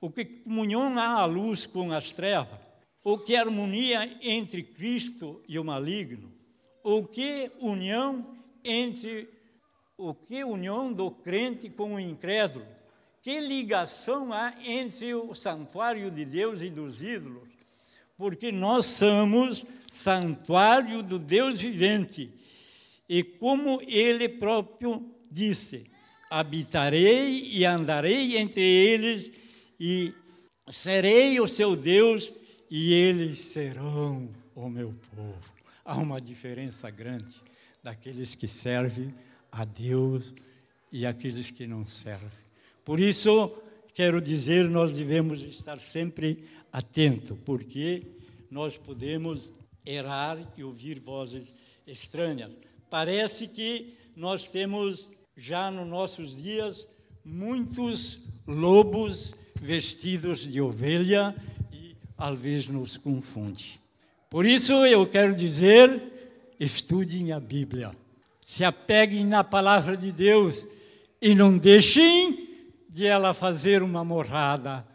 o 0.00 0.10
que 0.10 0.24
comunhão 0.24 0.98
há 0.98 1.20
a 1.20 1.24
luz 1.24 1.66
com 1.66 1.92
as 1.92 2.12
trevas? 2.12 2.58
O 3.04 3.18
que 3.18 3.34
harmonia 3.34 4.16
entre 4.22 4.62
Cristo 4.62 5.42
e 5.48 5.58
o 5.58 5.64
maligno? 5.64 6.32
O 6.84 7.04
que 7.04 7.50
união 7.60 8.36
entre 8.64 9.28
o 9.96 10.14
que 10.14 10.42
união 10.42 10.92
do 10.92 11.10
crente 11.10 11.68
com 11.68 11.94
o 11.94 12.00
incrédulo? 12.00 12.66
Que 13.20 13.40
ligação 13.40 14.32
há 14.32 14.54
entre 14.64 15.14
o 15.14 15.34
santuário 15.34 16.10
de 16.10 16.24
Deus 16.24 16.62
e 16.62 16.70
dos 16.70 17.02
ídolos? 17.02 17.48
Porque 18.16 18.50
nós 18.50 18.86
somos 18.86 19.64
santuário 19.90 21.02
do 21.02 21.18
Deus 21.18 21.60
vivente. 21.60 22.30
E 23.08 23.22
como 23.22 23.80
ele 23.86 24.28
próprio 24.28 25.04
disse: 25.30 25.90
habitarei 26.30 27.50
e 27.52 27.64
andarei 27.64 28.36
entre 28.36 28.62
eles, 28.62 29.32
e 29.78 30.14
serei 30.68 31.38
o 31.40 31.46
seu 31.46 31.76
Deus, 31.76 32.32
e 32.74 32.94
eles 32.94 33.38
serão 33.38 34.30
o 34.54 34.66
meu 34.66 34.94
povo. 35.14 35.52
Há 35.84 35.98
uma 35.98 36.18
diferença 36.18 36.88
grande 36.88 37.36
daqueles 37.82 38.34
que 38.34 38.48
servem 38.48 39.12
a 39.50 39.62
Deus 39.62 40.32
e 40.90 41.04
aqueles 41.04 41.50
que 41.50 41.66
não 41.66 41.84
servem. 41.84 42.30
Por 42.82 42.98
isso, 42.98 43.62
quero 43.92 44.22
dizer, 44.22 44.70
nós 44.70 44.96
devemos 44.96 45.42
estar 45.42 45.78
sempre 45.80 46.48
atentos, 46.72 47.36
porque 47.44 48.04
nós 48.50 48.78
podemos 48.78 49.52
errar 49.84 50.38
e 50.56 50.64
ouvir 50.64 50.98
vozes 50.98 51.52
estranhas. 51.86 52.50
Parece 52.88 53.48
que 53.48 53.98
nós 54.16 54.48
temos 54.48 55.10
já 55.36 55.70
nos 55.70 55.86
nossos 55.86 56.42
dias 56.42 56.88
muitos 57.22 58.28
lobos 58.46 59.34
vestidos 59.60 60.40
de 60.40 60.58
ovelha 60.58 61.36
às 62.22 62.40
vezes 62.40 62.68
nos 62.68 62.96
confunde. 62.96 63.80
Por 64.30 64.46
isso 64.46 64.72
eu 64.86 65.04
quero 65.04 65.34
dizer, 65.34 66.54
estudem 66.58 67.32
a 67.32 67.40
Bíblia, 67.40 67.90
se 68.40 68.64
apeguem 68.64 69.26
na 69.26 69.42
palavra 69.42 69.96
de 69.96 70.12
Deus 70.12 70.64
e 71.20 71.34
não 71.34 71.58
deixem 71.58 72.48
de 72.88 73.06
ela 73.06 73.34
fazer 73.34 73.82
uma 73.82 74.04
morada 74.04 74.86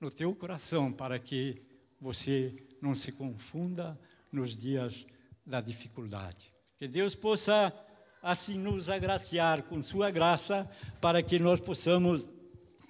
no 0.00 0.10
teu 0.10 0.34
coração 0.34 0.92
para 0.92 1.20
que 1.20 1.62
você 2.00 2.52
não 2.80 2.96
se 2.96 3.12
confunda 3.12 3.96
nos 4.32 4.56
dias 4.56 5.06
da 5.46 5.60
dificuldade. 5.60 6.52
Que 6.76 6.88
Deus 6.88 7.14
possa 7.14 7.72
assim 8.20 8.58
nos 8.58 8.90
agraciar 8.90 9.62
com 9.62 9.80
sua 9.84 10.10
graça 10.10 10.68
para 11.00 11.22
que 11.22 11.38
nós 11.38 11.60
possamos 11.60 12.28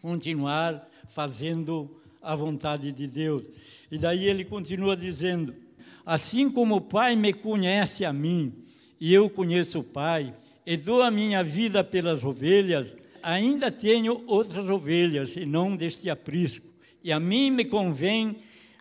continuar 0.00 0.88
fazendo 1.08 2.01
a 2.22 2.34
vontade 2.34 2.92
de 2.92 3.06
Deus. 3.06 3.42
E 3.90 3.98
daí 3.98 4.26
ele 4.26 4.44
continua 4.44 4.96
dizendo: 4.96 5.54
Assim 6.06 6.50
como 6.50 6.76
o 6.76 6.80
Pai 6.80 7.16
me 7.16 7.32
conhece 7.32 8.04
a 8.04 8.12
mim, 8.12 8.52
e 9.00 9.12
eu 9.12 9.28
conheço 9.28 9.80
o 9.80 9.84
Pai, 9.84 10.32
e 10.64 10.76
dou 10.76 11.02
a 11.02 11.10
minha 11.10 11.42
vida 11.42 11.82
pelas 11.82 12.22
ovelhas, 12.24 12.94
ainda 13.22 13.70
tenho 13.70 14.22
outras 14.26 14.68
ovelhas, 14.68 15.36
e 15.36 15.44
não 15.44 15.76
deste 15.76 16.08
aprisco. 16.08 16.68
E 17.02 17.10
a 17.10 17.18
mim 17.18 17.50
me 17.50 17.64
convém 17.64 18.36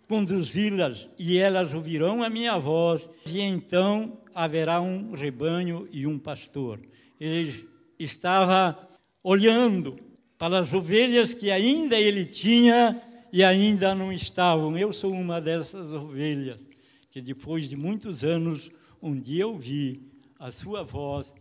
conduzi-las, 0.08 1.10
e 1.18 1.38
elas 1.38 1.74
ouvirão 1.74 2.22
a 2.22 2.30
minha 2.30 2.58
voz, 2.58 3.10
e 3.26 3.40
então 3.40 4.18
haverá 4.36 4.80
um 4.82 5.14
rebanho 5.14 5.88
e 5.92 6.06
um 6.06 6.20
pastor. 6.20 6.80
Ele 7.20 7.68
estava 7.98 8.78
olhando 9.24 9.98
para 10.38 10.60
as 10.60 10.74
ovelhas 10.74 11.34
que 11.34 11.52
ainda 11.52 11.96
ele 12.00 12.26
tinha 12.26 13.00
e 13.32 13.44
ainda 13.44 13.96
não 13.96 14.12
estavam. 14.12 14.78
Eu 14.78 14.92
sou 14.92 15.12
uma 15.12 15.40
dessas 15.40 15.94
ovelhas 15.94 16.68
que 17.10 17.22
depois 17.22 17.70
de 17.70 17.76
muitos 17.76 18.24
anos 18.24 18.72
um 19.02 19.20
dia 19.20 19.48
ouvi 19.48 20.02
a 20.40 20.52
sua 20.52 20.84
voz 20.84 21.34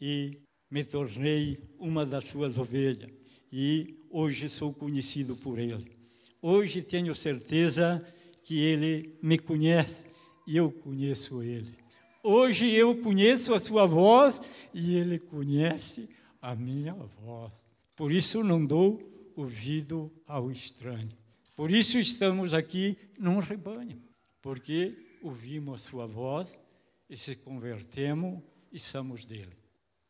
e 0.00 0.38
me 0.70 0.84
tornei 0.84 1.58
uma 1.78 2.04
das 2.04 2.24
suas 2.24 2.58
ovelhas 2.58 3.10
e 3.52 3.98
hoje 4.10 4.48
sou 4.48 4.72
conhecido 4.72 5.36
por 5.36 5.58
ele. 5.58 5.96
Hoje 6.40 6.82
tenho 6.82 7.14
certeza 7.14 8.04
que 8.42 8.60
ele 8.60 9.16
me 9.22 9.38
conhece 9.38 10.06
e 10.46 10.56
eu 10.56 10.70
conheço 10.70 11.42
ele. 11.42 11.74
Hoje 12.22 12.68
eu 12.70 12.96
conheço 12.96 13.54
a 13.54 13.60
sua 13.60 13.86
voz 13.86 14.40
e 14.74 14.96
ele 14.96 15.18
conhece 15.18 16.08
a 16.40 16.54
minha 16.54 16.94
voz. 16.94 17.52
Por 17.94 18.12
isso 18.12 18.44
não 18.44 18.64
dou 18.64 19.00
ouvido 19.36 20.10
ao 20.26 20.50
estranho. 20.50 21.25
Por 21.56 21.70
isso 21.70 21.98
estamos 21.98 22.52
aqui 22.52 22.98
num 23.18 23.38
rebanho, 23.38 24.00
porque 24.42 24.94
ouvimos 25.22 25.82
sua 25.82 26.06
voz 26.06 26.60
e 27.08 27.16
se 27.16 27.34
convertemos 27.34 28.42
e 28.70 28.78
somos 28.78 29.24
dele. 29.24 29.56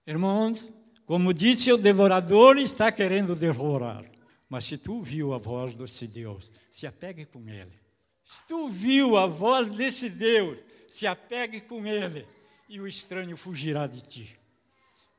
Irmãos, 0.05 0.73
como 1.07 1.33
disse 1.33 1.73
o 1.73 1.79
devorador, 1.79 2.59
está 2.59 2.91
querendo 2.91 3.37
devorar. 3.37 4.05
Mas 4.49 4.65
se 4.65 4.77
tu 4.77 4.95
ouviu 4.95 5.33
a 5.33 5.39
voz 5.39 5.75
desse 5.75 6.09
Deus, 6.09 6.51
se 6.71 6.87
apegue 6.87 7.25
com 7.25 7.49
ele. 7.49 7.73
Se 8.25 8.45
tu 8.47 8.59
ouviu 8.63 9.17
a 9.17 9.27
voz 9.27 9.71
desse 9.71 10.11
Deus, 10.11 10.59
se 10.89 11.07
apegue 11.07 11.61
com 11.61 11.87
ele 11.87 12.27
e 12.69 12.81
o 12.81 12.89
estranho 12.89 13.37
fugirá 13.37 13.87
de 13.87 14.03
ti. 14.03 14.37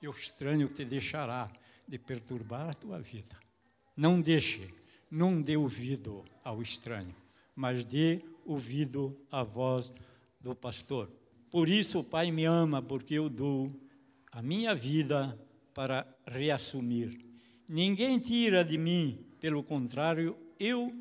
E 0.02 0.08
o 0.08 0.12
estranho 0.12 0.68
te 0.68 0.84
deixará 0.84 1.50
de 1.88 1.98
perturbar 1.98 2.70
a 2.70 2.74
tua 2.74 3.00
vida. 3.00 3.36
Não 3.96 4.22
deixe, 4.22 4.68
não 5.10 5.41
dê 5.41 5.58
ouvido 5.58 6.24
ao 6.43 6.62
estranho, 6.62 7.15
mas 7.56 7.84
dê 7.86 8.22
ouvido 8.46 9.17
à 9.32 9.43
voz 9.43 9.91
do 10.39 10.56
pastor. 10.56 11.10
Por 11.50 11.70
isso 11.70 12.00
o 12.00 12.04
Pai 12.04 12.32
me 12.32 12.46
ama, 12.46 12.82
porque 12.82 13.15
eu 13.15 13.30
dou 13.30 13.72
a 14.32 14.41
minha 14.41 14.76
vida 14.76 15.38
para 15.74 16.08
reassumir. 16.26 17.20
Ninguém 17.67 18.20
tira 18.20 18.63
de 18.63 18.78
mim, 18.78 19.26
pelo 19.39 19.63
contrário, 19.63 20.36
eu 20.60 20.93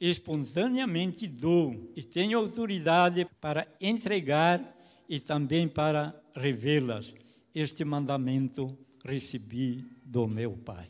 espontaneamente 0.00 1.26
dou 1.28 1.92
e 1.94 2.02
tenho 2.02 2.38
autoridade 2.38 3.26
para 3.40 3.66
entregar 3.80 4.76
e 5.08 5.20
também 5.20 5.68
para 5.68 6.18
revê-las. 6.34 7.14
Este 7.54 7.84
mandamento 7.84 8.78
recebi 9.04 9.84
do 10.04 10.26
meu 10.26 10.52
Pai. 10.52 10.88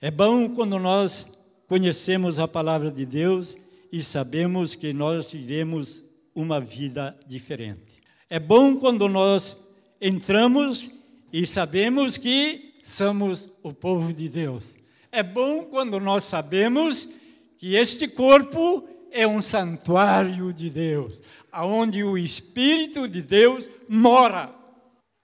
É 0.00 0.10
bom 0.10 0.54
quando 0.54 0.78
nós 0.78 1.37
conhecemos 1.68 2.38
a 2.38 2.48
palavra 2.48 2.90
de 2.90 3.04
Deus 3.04 3.56
e 3.92 4.02
sabemos 4.02 4.74
que 4.74 4.92
nós 4.92 5.30
vivemos 5.30 6.02
uma 6.34 6.58
vida 6.60 7.16
diferente. 7.26 8.02
É 8.28 8.40
bom 8.40 8.76
quando 8.76 9.06
nós 9.06 9.68
entramos 10.00 10.90
e 11.32 11.46
sabemos 11.46 12.16
que 12.16 12.74
somos 12.82 13.50
o 13.62 13.72
povo 13.72 14.12
de 14.14 14.28
Deus. 14.28 14.76
É 15.12 15.22
bom 15.22 15.66
quando 15.66 16.00
nós 16.00 16.24
sabemos 16.24 17.10
que 17.58 17.74
este 17.74 18.08
corpo 18.08 18.88
é 19.10 19.26
um 19.26 19.42
santuário 19.42 20.52
de 20.52 20.70
Deus, 20.70 21.22
aonde 21.52 22.02
o 22.02 22.16
Espírito 22.16 23.08
de 23.08 23.20
Deus 23.20 23.68
mora. 23.88 24.54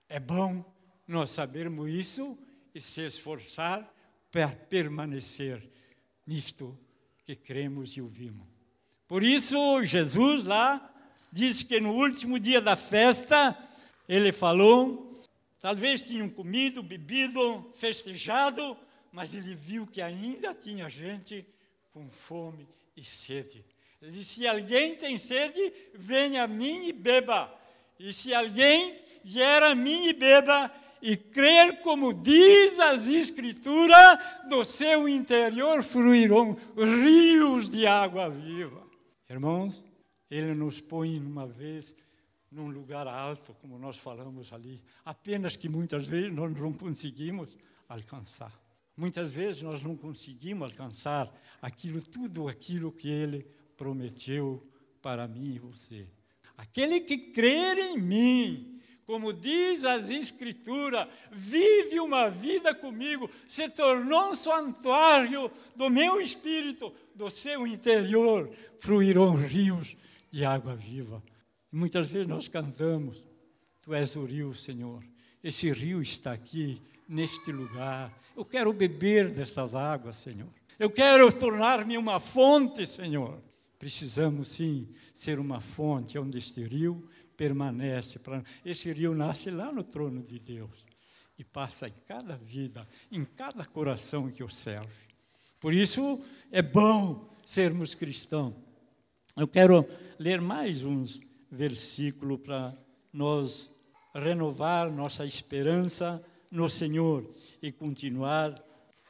É 0.09 0.20
bom 0.20 0.64
nós 1.07 1.30
sabermos 1.30 1.88
isso 1.90 2.38
e 2.74 2.80
se 2.80 3.02
esforçar 3.02 3.88
para 4.30 4.48
permanecer 4.48 5.73
nisto 6.26 6.78
que 7.24 7.34
cremos 7.34 7.96
e 7.96 8.00
ouvimos. 8.00 8.46
Por 9.06 9.22
isso, 9.22 9.82
Jesus 9.84 10.44
lá 10.44 10.92
disse 11.32 11.64
que 11.64 11.80
no 11.80 11.92
último 11.92 12.38
dia 12.38 12.60
da 12.60 12.76
festa, 12.76 13.56
ele 14.08 14.32
falou, 14.32 15.20
talvez 15.60 16.02
tinham 16.02 16.28
comido, 16.28 16.82
bebido, 16.82 17.70
festejado, 17.74 18.76
mas 19.12 19.34
ele 19.34 19.54
viu 19.54 19.87
que 19.87 20.02
ainda 20.02 20.54
tinha 20.54 20.88
gente 20.88 21.46
com 21.92 22.10
fome 22.10 22.68
e 22.96 23.04
sede. 23.04 23.64
Ele 24.02 24.12
disse: 24.12 24.34
Se 24.34 24.46
alguém 24.46 24.94
tem 24.96 25.16
sede, 25.16 25.72
venha 25.94 26.44
a 26.44 26.48
mim 26.48 26.88
e 26.88 26.92
beba. 26.92 27.52
E 27.98 28.12
se 28.12 28.34
alguém 28.34 28.98
vier 29.24 29.62
a 29.62 29.74
mim 29.74 30.08
e 30.08 30.12
beba, 30.12 30.70
e 31.04 31.18
crer 31.18 31.82
como 31.82 32.14
diz 32.14 32.80
as 32.80 33.06
Escrituras, 33.06 34.18
do 34.48 34.64
seu 34.64 35.06
interior 35.06 35.82
fluirão 35.82 36.56
rios 36.74 37.68
de 37.68 37.86
água 37.86 38.30
viva. 38.30 38.82
Irmãos, 39.28 39.84
ele 40.30 40.54
nos 40.54 40.80
põe 40.80 41.18
uma 41.18 41.46
vez 41.46 41.94
num 42.50 42.70
lugar 42.70 43.06
alto, 43.06 43.54
como 43.60 43.78
nós 43.78 43.98
falamos 43.98 44.50
ali, 44.50 44.82
apenas 45.04 45.56
que 45.56 45.68
muitas 45.68 46.06
vezes 46.06 46.32
nós 46.32 46.58
não 46.58 46.72
conseguimos 46.72 47.54
alcançar. 47.86 48.58
Muitas 48.96 49.34
vezes 49.34 49.60
nós 49.60 49.82
não 49.82 49.94
conseguimos 49.94 50.70
alcançar 50.70 51.30
aquilo, 51.60 52.00
tudo 52.00 52.48
aquilo 52.48 52.90
que 52.90 53.10
Ele 53.10 53.46
prometeu 53.76 54.66
para 55.02 55.28
mim 55.28 55.56
e 55.56 55.58
você. 55.58 56.06
Aquele 56.56 57.00
que 57.00 57.18
crer 57.18 57.76
em 57.76 57.98
mim, 57.98 58.73
como 59.06 59.32
diz 59.32 59.84
as 59.84 60.08
Escrituras, 60.08 61.08
vive 61.30 62.00
uma 62.00 62.28
vida 62.28 62.74
comigo, 62.74 63.30
se 63.46 63.68
tornou 63.68 64.30
um 64.30 64.34
santuário 64.34 65.50
do 65.76 65.90
meu 65.90 66.20
espírito, 66.20 66.92
do 67.14 67.30
seu 67.30 67.66
interior, 67.66 68.50
fluirão 68.78 69.36
rios 69.36 69.96
de 70.30 70.44
água 70.44 70.74
viva. 70.74 71.22
Muitas 71.70 72.08
vezes 72.08 72.28
nós 72.28 72.48
cantamos, 72.48 73.26
Tu 73.84 73.92
és 73.92 74.16
o 74.16 74.24
rio, 74.24 74.54
Senhor. 74.54 75.04
Esse 75.42 75.70
rio 75.70 76.00
está 76.00 76.32
aqui, 76.32 76.80
neste 77.06 77.52
lugar. 77.52 78.10
Eu 78.34 78.42
quero 78.42 78.72
beber 78.72 79.30
destas 79.30 79.74
águas, 79.74 80.16
Senhor. 80.16 80.48
Eu 80.78 80.90
quero 80.90 81.30
tornar-me 81.30 81.98
uma 81.98 82.18
fonte, 82.18 82.86
Senhor. 82.86 83.42
Precisamos 83.78 84.48
sim 84.48 84.88
ser 85.12 85.38
uma 85.38 85.60
fonte 85.60 86.18
onde 86.18 86.38
este 86.38 86.64
rio 86.64 87.06
permanece. 87.36 88.20
Esse 88.64 88.92
rio 88.92 89.14
nasce 89.14 89.50
lá 89.50 89.72
no 89.72 89.84
trono 89.84 90.22
de 90.22 90.38
Deus 90.38 90.84
e 91.38 91.44
passa 91.44 91.86
em 91.86 91.94
cada 92.06 92.36
vida, 92.36 92.86
em 93.10 93.24
cada 93.24 93.64
coração 93.64 94.30
que 94.30 94.42
o 94.44 94.48
serve. 94.48 94.88
Por 95.60 95.72
isso 95.72 96.22
é 96.52 96.62
bom 96.62 97.28
sermos 97.44 97.94
cristãos. 97.94 98.54
Eu 99.36 99.48
quero 99.48 99.86
ler 100.18 100.40
mais 100.40 100.84
uns 100.84 101.20
versículos 101.50 102.40
para 102.40 102.74
nós 103.12 103.70
renovar 104.14 104.90
nossa 104.92 105.26
esperança 105.26 106.24
no 106.50 106.68
Senhor 106.68 107.28
e 107.60 107.72
continuar 107.72 108.62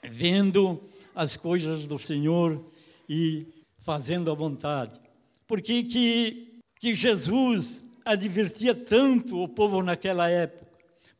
vendo 0.03 0.83
as 1.15 1.37
coisas 1.37 1.85
do 1.85 1.99
Senhor 1.99 2.65
e 3.09 3.47
fazendo 3.79 4.31
a 4.31 4.35
vontade. 4.35 4.99
Porque 5.47 5.83
que, 5.83 6.61
que 6.81 6.95
Jesus 6.95 7.84
advertia 8.05 8.75
tanto 8.75 9.43
o 9.43 9.49
povo 9.49 9.83
naquela 9.83 10.29
época? 10.29 10.67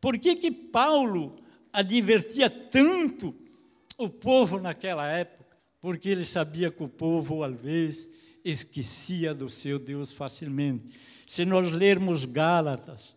Por 0.01 0.19
que, 0.19 0.37
que 0.37 0.51
Paulo 0.51 1.37
advertia 1.73 2.51
tanto 2.51 3.35
o 3.97 4.09
povo 4.09 4.61
naquela 4.61 5.09
época? 5.09 5.57
Porque 5.81 6.09
ele 6.11 6.25
sabia 6.25 6.71
que 6.71 6.83
o 6.83 6.89
povo, 6.89 7.43
às 7.43 7.59
vezes, 7.59 8.09
esquecia 8.45 9.35
do 9.35 9.49
seu 9.49 9.79
Deus 9.79 10.13
facilmente. 10.13 10.93
Se 11.27 11.45
nós 11.45 11.73
lermos 11.73 12.25
Gálatas, 12.25 13.15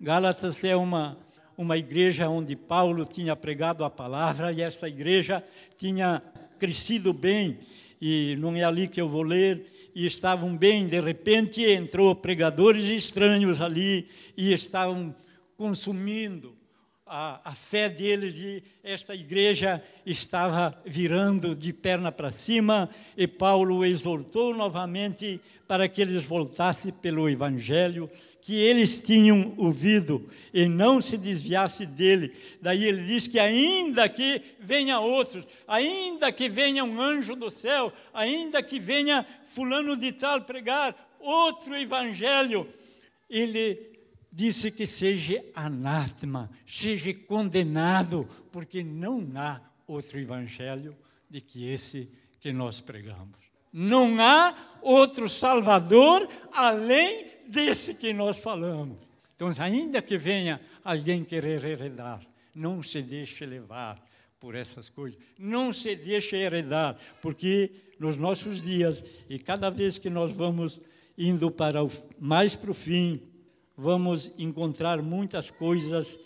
Gálatas 0.00 0.64
é 0.64 0.74
uma, 0.74 1.16
uma 1.56 1.76
igreja 1.76 2.28
onde 2.28 2.56
Paulo 2.56 3.04
tinha 3.04 3.36
pregado 3.36 3.84
a 3.84 3.90
palavra 3.90 4.52
e 4.52 4.62
essa 4.62 4.88
igreja 4.88 5.44
tinha 5.76 6.22
crescido 6.58 7.12
bem. 7.12 7.58
E 8.00 8.34
não 8.36 8.56
é 8.56 8.64
ali 8.64 8.88
que 8.88 9.00
eu 9.00 9.08
vou 9.08 9.22
ler. 9.22 9.69
E 9.94 10.06
estavam 10.06 10.56
bem, 10.56 10.86
de 10.86 11.00
repente 11.00 11.62
entrou 11.62 12.14
pregadores 12.14 12.86
estranhos 12.88 13.60
ali 13.60 14.08
e 14.36 14.52
estavam 14.52 15.14
consumindo 15.56 16.54
a, 17.12 17.40
a 17.50 17.52
fé 17.52 17.88
deles 17.88 18.36
e 18.36 18.62
esta 18.84 19.16
igreja 19.16 19.82
estava 20.06 20.80
virando 20.86 21.56
de 21.56 21.72
perna 21.72 22.12
para 22.12 22.30
cima 22.30 22.88
e 23.16 23.26
Paulo 23.26 23.84
exortou 23.84 24.54
novamente 24.54 25.40
para 25.66 25.88
que 25.88 26.00
eles 26.00 26.24
voltassem 26.24 26.92
pelo 26.92 27.28
evangelho 27.28 28.08
que 28.42 28.54
eles 28.54 29.00
tinham 29.00 29.54
ouvido 29.56 30.28
e 30.52 30.66
não 30.66 31.00
se 31.00 31.18
desviasse 31.18 31.84
dele. 31.86 32.34
Daí 32.60 32.84
ele 32.84 33.06
diz 33.06 33.26
que 33.26 33.38
ainda 33.38 34.08
que 34.08 34.40
venha 34.60 34.98
outros, 35.00 35.46
ainda 35.66 36.32
que 36.32 36.48
venha 36.48 36.84
um 36.84 37.00
anjo 37.00 37.36
do 37.36 37.50
céu, 37.50 37.92
ainda 38.12 38.62
que 38.62 38.80
venha 38.80 39.26
fulano 39.44 39.96
de 39.96 40.12
tal 40.12 40.40
pregar 40.42 40.94
outro 41.20 41.76
evangelho, 41.76 42.66
ele 43.28 43.90
disse 44.32 44.70
que 44.70 44.86
seja 44.86 45.44
anátema, 45.54 46.50
seja 46.66 47.12
condenado, 47.12 48.28
porque 48.50 48.82
não 48.82 49.26
há 49.36 49.60
outro 49.86 50.18
evangelho 50.18 50.96
de 51.28 51.40
que 51.40 51.70
esse 51.70 52.10
que 52.40 52.52
nós 52.52 52.80
pregamos. 52.80 53.39
Não 53.72 54.20
há 54.20 54.54
outro 54.82 55.28
Salvador 55.28 56.28
além 56.52 57.26
desse 57.48 57.94
que 57.94 58.12
nós 58.12 58.38
falamos. 58.38 58.98
Então, 59.34 59.50
ainda 59.58 60.02
que 60.02 60.18
venha 60.18 60.60
alguém 60.84 61.24
querer 61.24 61.64
heredar, 61.64 62.20
não 62.54 62.82
se 62.82 63.00
deixe 63.00 63.46
levar 63.46 64.00
por 64.38 64.54
essas 64.54 64.88
coisas. 64.88 65.18
Não 65.38 65.72
se 65.72 65.94
deixe 65.94 66.36
heredar, 66.36 66.96
porque 67.22 67.70
nos 67.98 68.16
nossos 68.16 68.62
dias, 68.62 69.04
e 69.28 69.38
cada 69.38 69.70
vez 69.70 69.98
que 69.98 70.10
nós 70.10 70.32
vamos 70.32 70.80
indo 71.16 71.50
para 71.50 71.84
o, 71.84 71.90
mais 72.18 72.56
para 72.56 72.70
o 72.70 72.74
fim, 72.74 73.22
vamos 73.76 74.32
encontrar 74.38 75.02
muitas 75.02 75.50
coisas 75.50 76.18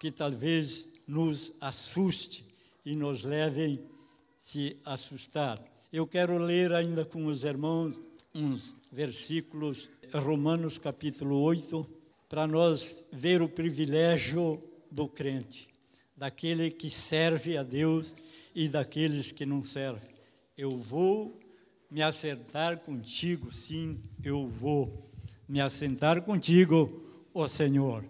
que 0.00 0.10
talvez 0.10 0.92
nos 1.06 1.52
assuste 1.60 2.44
e 2.84 2.96
nos 2.96 3.24
levem 3.24 3.80
a 3.80 3.92
se 4.38 4.76
assustar. 4.84 5.71
Eu 5.92 6.06
quero 6.06 6.38
ler 6.38 6.72
ainda 6.72 7.04
com 7.04 7.26
os 7.26 7.44
irmãos 7.44 8.00
uns 8.34 8.74
versículos, 8.90 9.90
Romanos 10.14 10.78
capítulo 10.78 11.38
8, 11.42 11.86
para 12.30 12.46
nós 12.46 13.06
ver 13.12 13.42
o 13.42 13.48
privilégio 13.48 14.58
do 14.90 15.06
crente, 15.06 15.68
daquele 16.16 16.70
que 16.70 16.88
serve 16.88 17.58
a 17.58 17.62
Deus 17.62 18.14
e 18.54 18.70
daqueles 18.70 19.32
que 19.32 19.44
não 19.44 19.62
servem. 19.62 20.08
Eu 20.56 20.78
vou 20.78 21.38
me 21.90 22.02
assentar 22.02 22.78
contigo, 22.78 23.52
sim, 23.52 24.00
eu 24.24 24.48
vou 24.48 25.10
me 25.46 25.60
assentar 25.60 26.22
contigo, 26.22 27.04
ó 27.34 27.46
Senhor. 27.46 28.02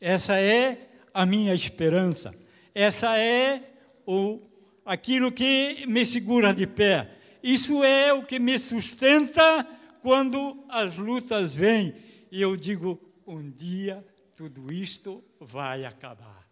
Essa 0.00 0.40
é 0.40 0.88
a 1.12 1.26
minha 1.26 1.52
esperança. 1.52 2.34
Essa 2.74 3.18
é 3.18 3.62
o 4.06 4.40
aquilo 4.86 5.30
que 5.30 5.84
me 5.86 6.06
segura 6.06 6.54
de 6.54 6.66
pé. 6.66 7.15
Isso 7.46 7.84
é 7.84 8.12
o 8.12 8.24
que 8.24 8.40
me 8.40 8.58
sustenta 8.58 9.64
quando 10.02 10.64
as 10.68 10.98
lutas 10.98 11.54
vêm. 11.54 11.94
E 12.28 12.42
eu 12.42 12.56
digo: 12.56 13.00
um 13.24 13.48
dia 13.48 14.04
tudo 14.36 14.72
isto 14.72 15.22
vai 15.38 15.84
acabar. 15.84 16.44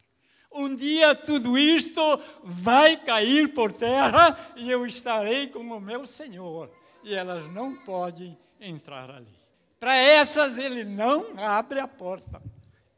Um 0.52 0.72
dia 0.72 1.12
tudo 1.16 1.58
isto 1.58 2.00
vai 2.44 2.96
cair 2.96 3.52
por 3.52 3.72
terra 3.72 4.38
e 4.54 4.70
eu 4.70 4.86
estarei 4.86 5.48
com 5.48 5.58
o 5.58 5.80
meu 5.80 6.06
Senhor. 6.06 6.70
E 7.02 7.12
elas 7.12 7.52
não 7.52 7.74
podem 7.74 8.38
entrar 8.60 9.10
ali. 9.10 9.36
Para 9.80 9.96
essas 9.96 10.56
ele 10.56 10.84
não 10.84 11.36
abre 11.36 11.80
a 11.80 11.88
porta. 11.88 12.40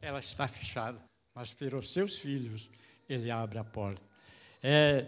Ela 0.02 0.20
está 0.20 0.46
fechada. 0.46 0.98
Mas 1.34 1.54
para 1.54 1.78
os 1.78 1.90
seus 1.90 2.18
filhos 2.18 2.68
ele 3.08 3.30
abre 3.30 3.58
a 3.58 3.64
porta. 3.64 4.02
É, 4.62 5.06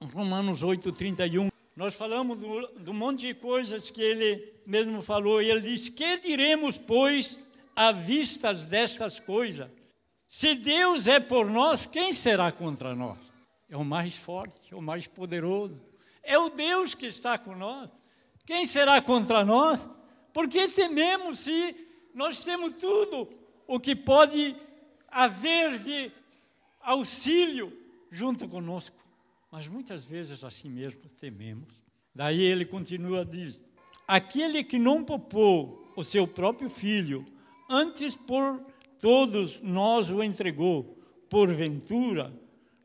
Romanos 0.00 0.62
8, 0.62 0.92
31. 0.92 1.51
Nós 1.74 1.94
falamos 1.94 2.38
do, 2.38 2.66
do 2.78 2.92
monte 2.92 3.26
de 3.28 3.34
coisas 3.34 3.90
que 3.90 4.02
ele 4.02 4.52
mesmo 4.66 5.00
falou, 5.00 5.40
e 5.40 5.50
ele 5.50 5.60
diz: 5.60 5.88
Que 5.88 6.18
diremos, 6.18 6.76
pois, 6.76 7.38
à 7.74 7.92
vista 7.92 8.52
destas 8.52 9.18
coisas? 9.18 9.70
Se 10.28 10.54
Deus 10.54 11.08
é 11.08 11.18
por 11.18 11.50
nós, 11.50 11.86
quem 11.86 12.12
será 12.12 12.52
contra 12.52 12.94
nós? 12.94 13.18
É 13.68 13.76
o 13.76 13.84
mais 13.84 14.16
forte, 14.16 14.72
é 14.72 14.76
o 14.76 14.82
mais 14.82 15.06
poderoso. 15.06 15.84
É 16.22 16.38
o 16.38 16.50
Deus 16.50 16.94
que 16.94 17.06
está 17.06 17.36
com 17.38 17.56
nós. 17.56 17.90
Quem 18.46 18.66
será 18.66 19.00
contra 19.00 19.44
nós? 19.44 19.86
Porque 20.32 20.68
tememos 20.68 21.40
se 21.40 21.76
nós 22.14 22.44
temos 22.44 22.74
tudo 22.74 23.28
o 23.66 23.80
que 23.80 23.96
pode 23.96 24.54
haver 25.08 25.78
de 25.78 26.10
auxílio 26.80 27.72
junto 28.10 28.48
conosco 28.48 29.01
mas 29.52 29.68
muitas 29.68 30.02
vezes 30.02 30.42
assim 30.42 30.70
mesmo 30.70 31.02
tememos. 31.20 31.66
Daí 32.14 32.40
ele 32.40 32.64
continua 32.64 33.22
diz: 33.22 33.60
aquele 34.08 34.64
que 34.64 34.78
não 34.78 35.04
poupou 35.04 35.92
o 35.94 36.02
seu 36.02 36.26
próprio 36.26 36.70
filho, 36.70 37.26
antes 37.68 38.14
por 38.14 38.64
todos 38.98 39.60
nós 39.60 40.08
o 40.08 40.22
entregou, 40.22 40.98
porventura, 41.28 42.32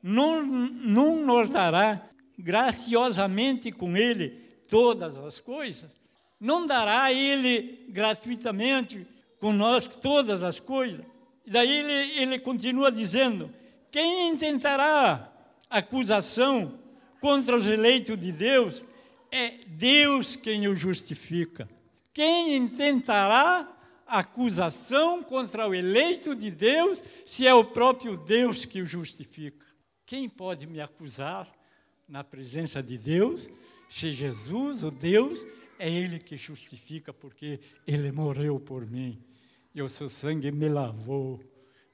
não, 0.04 0.46
não 0.46 1.26
nos 1.26 1.48
dará 1.48 2.06
graciosamente 2.38 3.72
com 3.72 3.96
ele 3.96 4.30
todas 4.68 5.18
as 5.18 5.40
coisas? 5.40 5.90
Não 6.38 6.68
dará 6.68 7.14
ele 7.14 7.86
gratuitamente 7.88 9.08
conosco 9.40 10.00
todas 10.02 10.44
as 10.44 10.60
coisas? 10.60 11.06
Daí 11.46 11.70
ele, 11.70 12.20
ele 12.22 12.40
continua 12.40 12.92
dizendo: 12.92 13.50
quem 13.90 14.32
intentará 14.32 15.34
acusação 15.70 16.80
contra 17.20 17.56
os 17.56 17.68
eleitos 17.68 18.20
de 18.20 18.32
Deus, 18.32 18.84
é 19.32 19.52
Deus 19.68 20.36
quem 20.36 20.68
o 20.68 20.76
justifica. 20.76 21.70
Quem 22.14 22.56
intentará 22.56 23.76
acusação 24.06 25.24
contra 25.24 25.68
o 25.68 25.76
eleito 25.76 26.36
de 26.36 26.50
Deus 26.50 27.02
se 27.26 27.46
é 27.46 27.54
o 27.54 27.64
próprio 27.64 28.18
Deus 28.18 28.66
que 28.66 28.82
o 28.82 28.86
justifica? 28.86 29.66
Quem 30.06 30.30
pode 30.30 30.66
me 30.66 30.80
acusar 30.80 31.52
na 32.08 32.24
presença 32.24 32.82
de 32.82 32.98
Deus 32.98 33.50
se 33.90 34.12
Jesus, 34.12 34.84
o 34.84 34.92
Deus, 34.92 35.46
é 35.80 35.90
Ele 35.90 36.20
que 36.20 36.38
justifica 36.38 37.14
porque 37.14 37.60
Ele 37.86 38.12
morreu 38.12 38.60
por 38.60 38.86
mim? 38.86 39.22
e 39.78 39.82
o 39.84 39.88
seu 39.88 40.10
sangue 40.10 40.52
me 40.52 40.68
lavou, 40.68 41.40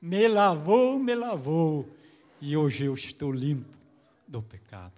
me 0.01 0.25
lavou, 0.29 0.97
me 0.97 1.13
lavou, 1.13 1.86
e 2.45 2.58
hoje 2.58 2.84
eu 2.84 2.93
estou 2.93 3.32
limpo 3.32 3.73
do 4.27 4.41
pecado. 4.41 4.91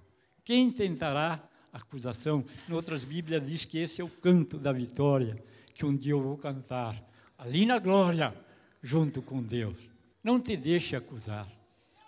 Quem 0.43 0.71
tentará 0.71 1.47
acusação? 1.71 2.43
Em 2.67 2.73
outras 2.73 3.03
Bíblias 3.03 3.45
diz 3.45 3.63
que 3.63 3.77
esse 3.77 4.01
é 4.01 4.03
o 4.03 4.10
canto 4.10 4.58
da 4.58 4.73
vitória, 4.73 5.38
que 5.71 5.86
um 5.86 5.95
dia 5.95 6.13
eu 6.13 6.23
vou 6.23 6.38
cantar, 6.38 6.99
ali 7.38 7.63
na 7.63 7.77
glória, 7.77 8.36
junto 8.81 9.21
com 9.21 9.43
Deus. 9.43 9.77
Não 10.23 10.39
te 10.39 10.58
deixe 10.58 10.95
acusar. 10.95 11.47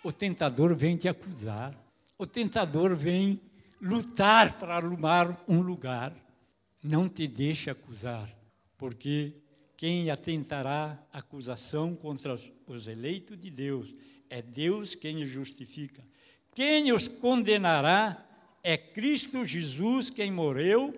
O 0.03 0.11
tentador 0.11 0.73
vem 0.73 0.97
te 0.97 1.07
acusar. 1.07 1.71
O 2.17 2.25
tentador 2.25 2.95
vem 2.95 3.39
lutar 3.79 4.57
para 4.57 4.77
arrumar 4.77 5.39
um 5.47 5.61
lugar. 5.61 6.15
Não 6.81 7.07
te 7.07 7.27
deixe 7.27 7.69
acusar, 7.69 8.27
porque 8.75 9.35
quem 9.75 10.09
atentará 10.09 10.99
acusação 11.13 11.95
contra 11.95 12.35
os 12.65 12.87
eleitos 12.87 13.37
de 13.37 13.51
Deus 13.51 13.93
é 14.29 14.41
Deus 14.41 14.95
quem 14.95 15.21
os 15.21 15.29
justifica. 15.29 16.03
Quem 16.53 16.91
os 16.91 17.07
condenará 17.07 18.25
é 18.63 18.77
Cristo 18.77 19.45
Jesus 19.45 20.09
quem 20.09 20.31
morreu, 20.31 20.93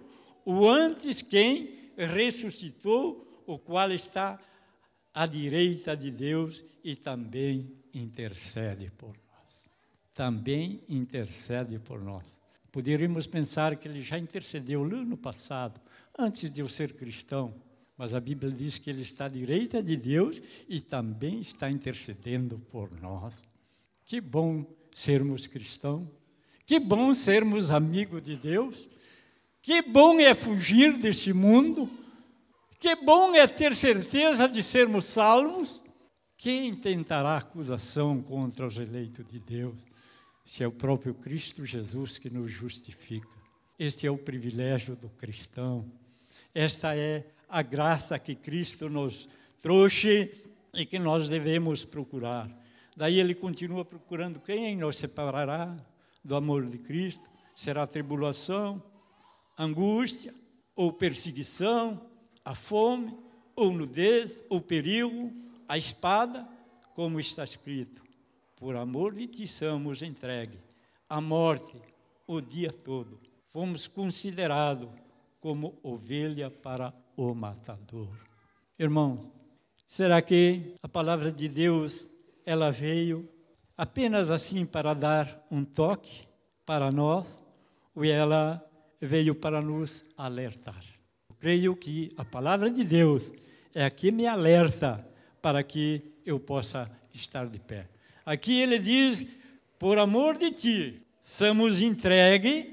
o 0.46 0.68
antes 0.68 1.22
quem 1.22 1.92
ressuscitou, 1.98 3.44
o 3.46 3.60
qual 3.60 3.92
está 3.92 4.40
à 5.14 5.26
direita 5.26 5.96
de 5.96 6.12
Deus 6.12 6.64
e 6.84 6.96
também 6.96 7.76
intercede 7.94 8.90
por 8.92 9.10
nós. 9.10 9.66
Também 10.14 10.82
intercede 10.88 11.78
por 11.80 12.02
nós. 12.02 12.40
Poderíamos 12.72 13.28
pensar 13.28 13.76
que 13.76 13.88
ele 13.88 14.02
já 14.02 14.18
intercedeu 14.18 14.84
lá 14.84 15.04
no 15.04 15.18
passado, 15.18 15.82
antes 16.18 16.50
de 16.50 16.62
eu 16.62 16.68
ser 16.68 16.94
cristão, 16.94 17.54
mas 18.00 18.14
a 18.14 18.20
Bíblia 18.22 18.50
diz 18.50 18.78
que 18.78 18.90
ele 18.90 19.02
está 19.02 19.26
à 19.26 19.28
direita 19.28 19.84
de 19.84 19.98
Deus 19.98 20.42
e 20.70 20.80
também 20.80 21.42
está 21.42 21.70
intercedendo 21.70 22.58
por 22.72 22.90
nós. 23.02 23.42
Que 24.06 24.22
bom 24.22 24.66
sermos 24.94 25.48
cristãos, 25.48 26.08
que 26.66 26.80
bom 26.80 27.14
sermos 27.14 27.72
amigos 27.72 28.24
de 28.24 28.38
Deus, 28.38 28.88
que 29.62 29.82
bom 29.82 30.18
é 30.18 30.34
fugir 30.34 30.98
deste 30.98 31.34
mundo, 31.34 31.92
que 32.80 32.96
bom 32.96 33.36
é 33.36 33.46
ter 33.46 33.76
certeza 33.76 34.48
de 34.48 34.64
sermos 34.64 35.04
salvos. 35.04 35.84
Quem 36.38 36.74
tentará 36.74 37.36
acusação 37.36 38.22
contra 38.22 38.66
os 38.66 38.78
eleitos 38.78 39.28
de 39.28 39.42
Deus? 39.42 39.76
Se 40.46 40.64
é 40.64 40.68
o 40.68 40.72
próprio 40.72 41.14
Cristo 41.14 41.66
Jesus 41.66 42.18
que 42.18 42.30
nos 42.30 42.50
justifica. 42.50 43.28
Este 43.78 44.08
é 44.08 44.12
o 44.12 44.18
privilégio 44.18 44.96
do 44.96 45.10
cristão. 45.10 45.86
Esta 46.56 46.96
é 46.96 47.26
a 47.50 47.62
graça 47.62 48.20
que 48.20 48.36
Cristo 48.36 48.90
nos 48.90 49.28
trouxe 49.62 50.32
e 50.74 50.86
que 50.86 51.00
nós 51.00 51.28
devemos 51.28 51.84
procurar. 51.84 52.50
Daí 52.96 53.20
ele 53.20 53.34
continua 53.34 53.84
procurando 53.84 54.40
quem 54.40 54.76
nos 54.76 54.98
separará 54.98 55.76
do 56.24 56.36
amor 56.36 56.66
de 56.66 56.78
Cristo? 56.78 57.30
Será 57.56 57.88
tribulação, 57.88 58.82
angústia 59.58 60.34
ou 60.76 60.94
perseguição, 60.94 62.10
a 62.46 62.56
fome, 62.56 63.18
ou 63.56 63.74
nudez, 63.74 64.44
ou 64.50 64.62
perigo, 64.62 65.34
a 65.68 65.78
espada, 65.78 66.48
como 66.94 67.20
está 67.20 67.44
escrito: 67.44 68.02
Por 68.56 68.76
amor 68.76 69.14
de 69.14 69.28
ti 69.28 69.48
somos 69.48 70.02
entregue 70.02 70.60
à 71.10 71.20
morte 71.20 71.76
o 72.28 72.40
dia 72.40 72.72
todo. 72.72 73.20
Fomos 73.52 73.88
considerados 73.88 74.90
como 75.42 75.80
ovelha 75.82 76.52
para 76.52 76.94
o 77.20 77.34
matador. 77.34 78.10
Irmão, 78.78 79.32
será 79.86 80.22
que 80.22 80.76
a 80.82 80.88
palavra 80.88 81.32
de 81.32 81.48
Deus 81.50 82.10
ela 82.46 82.72
veio 82.72 83.28
apenas 83.78 84.30
assim 84.30 84.66
para 84.66 84.94
dar 84.94 85.46
um 85.52 85.64
toque 85.64 86.28
para 86.66 86.92
nós, 86.92 87.42
ou 87.96 88.06
ela 88.06 88.64
veio 89.02 89.36
para 89.36 89.62
nos 89.62 90.06
alertar? 90.18 90.84
creio 91.40 91.76
que 91.76 92.12
a 92.18 92.26
palavra 92.26 92.70
de 92.70 92.84
Deus 92.84 93.32
é 93.74 93.86
a 93.86 93.90
que 93.90 94.12
me 94.12 94.28
alerta 94.28 95.06
para 95.42 95.64
que 95.64 96.02
eu 96.26 96.40
possa 96.40 96.90
estar 97.14 97.48
de 97.48 97.60
pé. 97.60 97.88
Aqui 98.26 98.60
ele 98.62 98.78
diz: 98.78 99.26
por 99.80 99.98
amor 99.98 100.38
de 100.38 100.52
ti, 100.52 101.02
somos 101.22 101.82
entregues 101.82 102.68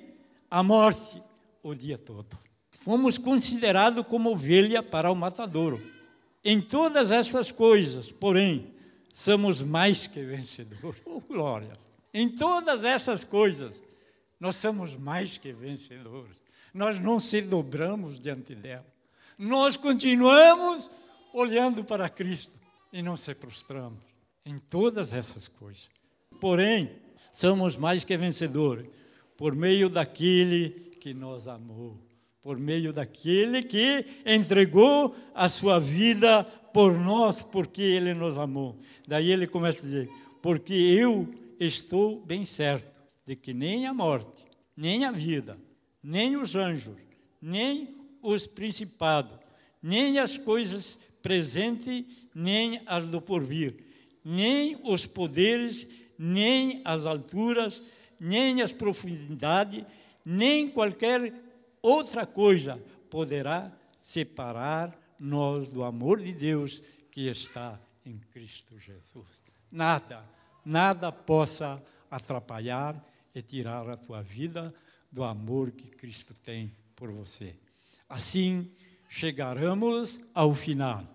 à 0.50 0.62
morte 0.62 1.22
o 1.62 1.74
dia 1.74 1.96
todo. 1.96 2.45
Fomos 2.86 3.18
considerados 3.18 4.06
como 4.06 4.30
ovelha 4.30 4.82
para 4.82 5.10
o 5.10 5.14
matadouro. 5.14 5.82
Em 6.42 6.58
todas 6.60 7.10
essas 7.10 7.52
coisas, 7.52 8.10
porém, 8.10 8.72
somos 9.12 9.60
mais 9.60 10.06
que 10.06 10.22
vencedores. 10.22 11.02
Oh, 11.04 11.20
glória! 11.20 11.72
Em 12.14 12.30
todas 12.30 12.84
essas 12.84 13.24
coisas, 13.24 13.74
nós 14.40 14.56
somos 14.56 14.96
mais 14.96 15.36
que 15.36 15.52
vencedores 15.52 16.46
nós 16.76 17.00
não 17.00 17.18
se 17.18 17.40
dobramos 17.40 18.20
diante 18.20 18.54
dela. 18.54 18.84
Nós 19.38 19.78
continuamos 19.78 20.90
olhando 21.32 21.82
para 21.82 22.06
Cristo 22.06 22.52
e 22.92 23.00
não 23.00 23.16
se 23.16 23.34
prostramos 23.34 23.98
em 24.44 24.58
todas 24.58 25.14
essas 25.14 25.48
coisas. 25.48 25.88
Porém, 26.38 26.94
somos 27.32 27.76
mais 27.76 28.04
que 28.04 28.14
vencedores 28.14 28.86
por 29.38 29.56
meio 29.56 29.88
daquele 29.88 30.68
que 31.00 31.14
nos 31.14 31.48
amou, 31.48 31.98
por 32.46 32.60
meio 32.60 32.92
daquele 32.92 33.60
que 33.60 34.04
entregou 34.24 35.16
a 35.34 35.48
sua 35.48 35.80
vida 35.80 36.44
por 36.72 36.92
nós, 36.92 37.42
porque 37.42 37.82
ele 37.82 38.14
nos 38.14 38.38
amou. 38.38 38.78
Daí 39.04 39.32
ele 39.32 39.48
começa 39.48 39.80
a 39.80 39.82
dizer: 39.82 40.08
Porque 40.40 40.72
eu 40.72 41.28
estou 41.58 42.24
bem 42.24 42.44
certo 42.44 43.00
de 43.26 43.34
que 43.34 43.52
nem 43.52 43.84
a 43.84 43.92
morte, 43.92 44.44
nem 44.76 45.04
a 45.04 45.10
vida, 45.10 45.56
nem 46.00 46.36
os 46.36 46.54
anjos, 46.54 46.94
nem 47.42 47.96
os 48.22 48.46
principados, 48.46 49.36
nem 49.82 50.20
as 50.20 50.38
coisas 50.38 51.00
presentes, 51.20 52.04
nem 52.32 52.80
as 52.86 53.08
do 53.08 53.20
porvir, 53.20 53.74
nem 54.24 54.78
os 54.84 55.04
poderes, 55.04 55.84
nem 56.16 56.80
as 56.84 57.06
alturas, 57.06 57.82
nem 58.20 58.62
as 58.62 58.70
profundidades, 58.70 59.84
nem 60.24 60.68
qualquer 60.68 61.45
outra 61.86 62.26
coisa 62.26 62.82
poderá 63.08 63.72
separar 64.02 64.98
nós 65.18 65.68
do 65.68 65.84
amor 65.84 66.20
de 66.20 66.32
Deus 66.32 66.82
que 67.10 67.28
está 67.28 67.78
em 68.04 68.18
Cristo 68.32 68.78
Jesus. 68.78 69.42
Nada, 69.70 70.22
nada 70.64 71.12
possa 71.12 71.82
atrapalhar 72.10 73.02
e 73.34 73.40
tirar 73.40 73.88
a 73.88 73.96
tua 73.96 74.22
vida 74.22 74.74
do 75.12 75.22
amor 75.22 75.70
que 75.70 75.88
Cristo 75.88 76.34
tem 76.34 76.72
por 76.96 77.10
você. 77.10 77.54
Assim 78.08 78.70
chegaremos 79.08 80.20
ao 80.34 80.54
final. 80.54 81.06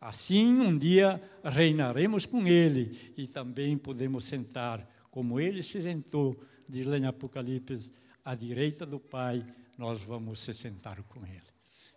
Assim, 0.00 0.46
um 0.60 0.76
dia 0.76 1.22
reinaremos 1.44 2.26
com 2.26 2.46
Ele 2.46 3.12
e 3.16 3.26
também 3.26 3.76
podemos 3.76 4.24
sentar, 4.24 4.88
como 5.10 5.38
Ele 5.38 5.62
se 5.62 5.80
sentou, 5.82 6.40
diz 6.68 6.86
lá 6.86 6.98
em 6.98 7.06
Apocalipse, 7.06 7.92
à 8.24 8.34
direita 8.34 8.84
do 8.84 8.98
Pai, 8.98 9.44
nós 9.82 10.00
vamos 10.00 10.38
se 10.38 10.54
sentar 10.54 11.02
com 11.02 11.26
Ele. 11.26 11.42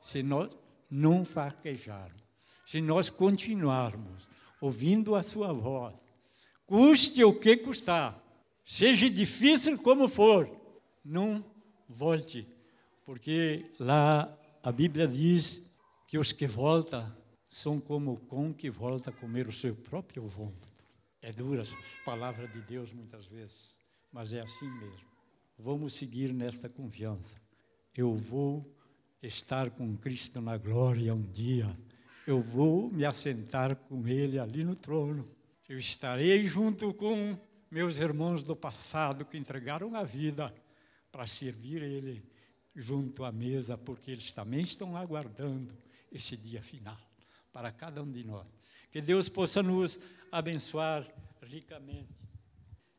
Se 0.02 0.24
nós 0.24 0.50
não 0.90 1.24
fraquejarmos, 1.24 2.24
se 2.66 2.82
nós 2.82 3.12
continuarmos 3.12 4.28
ouvindo 4.60 5.14
a 5.14 5.22
Sua 5.22 5.54
voz, 5.54 5.94
custe 6.66 7.24
o 7.24 7.40
que 7.40 7.56
custar, 7.58 8.20
seja 8.66 9.08
difícil 9.08 9.78
como 9.84 10.10
for, 10.10 10.50
não 11.04 11.46
volte, 11.88 12.48
porque 13.06 13.64
lá 13.80 14.36
a 14.64 14.72
Bíblia 14.72 15.08
diz 15.08 15.72
que 16.08 16.18
os 16.18 16.32
que 16.32 16.48
voltam 16.48 17.16
são 17.48 17.80
como 17.80 18.14
o 18.14 18.20
cão 18.20 18.52
que 18.52 18.72
volta 18.72 19.12
a 19.12 19.14
comer 19.14 19.48
o 19.48 19.52
seu 19.52 19.76
próprio 19.76 20.26
vômito. 20.26 20.68
É 21.22 21.32
dura 21.32 21.62
as 21.62 21.70
palavras 22.04 22.52
de 22.52 22.62
Deus 22.62 22.92
muitas 22.92 23.28
vezes, 23.28 23.76
mas 24.12 24.34
é 24.34 24.42
assim 24.42 24.70
mesmo. 24.80 25.06
Vamos 25.60 25.94
seguir 25.94 26.34
nesta 26.34 26.68
confiança. 26.68 27.45
Eu 27.98 28.14
vou 28.14 28.70
estar 29.24 29.70
com 29.70 29.96
Cristo 29.96 30.42
na 30.42 30.58
glória 30.58 31.16
um 31.16 31.22
dia. 31.22 31.66
Eu 32.28 32.42
vou 32.42 32.90
me 32.92 33.06
assentar 33.06 33.74
com 33.74 34.06
Ele 34.06 34.38
ali 34.38 34.66
no 34.66 34.76
trono. 34.76 35.26
Eu 35.70 35.78
estarei 35.78 36.44
junto 36.44 36.94
com 36.94 37.38
meus 37.72 37.98
irmãos 37.98 38.44
do 38.44 38.54
passado 38.54 39.24
que 39.24 39.38
entregaram 39.38 39.96
a 39.96 40.04
vida 40.04 40.54
para 41.10 41.26
servir 41.26 41.82
Ele 41.82 42.22
junto 42.76 43.24
à 43.24 43.32
mesa, 43.32 43.78
porque 43.78 44.12
eles 44.12 44.34
também 44.34 44.60
estão 44.60 44.98
aguardando 44.98 45.74
esse 46.12 46.36
dia 46.36 46.62
final 46.62 47.00
para 47.54 47.72
cada 47.72 48.04
um 48.04 48.12
de 48.12 48.26
nós. 48.26 48.46
Que 48.92 49.00
Deus 49.00 49.30
possa 49.30 49.64
nos 49.64 49.98
abençoar 50.30 51.08
ricamente. 51.42 52.14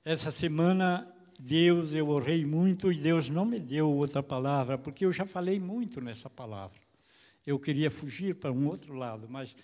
Essa 0.02 0.30
semana, 0.30 1.06
Deus, 1.38 1.94
eu 1.94 2.08
orei 2.08 2.44
muito 2.44 2.92
e 2.92 2.96
Deus 2.96 3.28
não 3.28 3.44
me 3.44 3.58
deu 3.58 3.90
outra 3.90 4.22
palavra, 4.22 4.76
porque 4.78 5.04
eu 5.04 5.12
já 5.12 5.26
falei 5.26 5.60
muito 5.60 6.00
nessa 6.00 6.30
palavra. 6.30 6.80
Eu 7.46 7.58
queria 7.58 7.90
fugir 7.90 8.34
para 8.34 8.52
um 8.52 8.66
outro 8.66 8.94
lado, 8.94 9.26
mas 9.30 9.54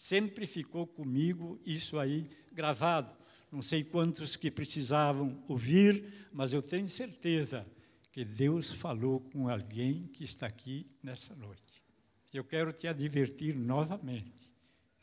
Sempre 0.00 0.46
ficou 0.46 0.86
comigo 0.86 1.60
isso 1.62 1.98
aí 1.98 2.26
gravado. 2.52 3.14
Não 3.52 3.60
sei 3.60 3.84
quantos 3.84 4.34
que 4.34 4.50
precisavam 4.50 5.44
ouvir, 5.46 6.10
mas 6.32 6.54
eu 6.54 6.62
tenho 6.62 6.88
certeza 6.88 7.66
que 8.10 8.24
Deus 8.24 8.72
falou 8.72 9.20
com 9.20 9.46
alguém 9.46 10.06
que 10.06 10.24
está 10.24 10.46
aqui 10.46 10.86
nessa 11.02 11.36
noite. 11.36 11.84
Eu 12.32 12.42
quero 12.42 12.72
te 12.72 12.88
advertir 12.88 13.54
novamente. 13.54 14.54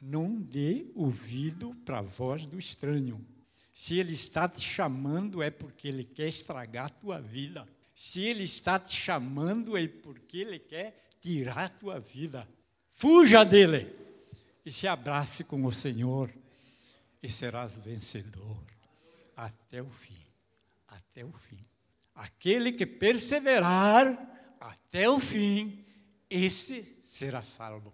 Não 0.01 0.41
dê 0.41 0.87
ouvido 0.95 1.75
para 1.85 1.99
a 1.99 2.01
voz 2.01 2.47
do 2.47 2.57
estranho. 2.57 3.23
Se 3.77 3.99
ele 3.99 4.15
está 4.15 4.49
te 4.49 4.59
chamando, 4.59 5.43
é 5.43 5.51
porque 5.51 5.87
ele 5.87 6.03
quer 6.03 6.27
estragar 6.27 6.87
a 6.87 6.89
tua 6.89 7.21
vida. 7.21 7.69
Se 7.93 8.21
ele 8.21 8.43
está 8.43 8.79
te 8.79 8.95
chamando, 8.95 9.77
é 9.77 9.87
porque 9.87 10.39
ele 10.39 10.57
quer 10.57 10.97
tirar 11.21 11.65
a 11.65 11.69
tua 11.69 11.99
vida. 11.99 12.49
Fuja 12.89 13.43
dele 13.45 13.87
e 14.65 14.71
se 14.71 14.87
abrace 14.87 15.43
com 15.43 15.63
o 15.63 15.71
Senhor 15.71 16.33
e 17.21 17.29
serás 17.29 17.77
vencedor 17.77 18.57
até 19.35 19.79
o 19.79 19.89
fim. 19.91 20.25
Até 20.87 21.23
o 21.23 21.31
fim. 21.31 21.63
Aquele 22.15 22.71
que 22.71 22.85
perseverar 22.87 24.07
até 24.59 25.07
o 25.07 25.19
fim, 25.19 25.85
esse 26.27 26.81
será 27.03 27.43
salvo. 27.43 27.93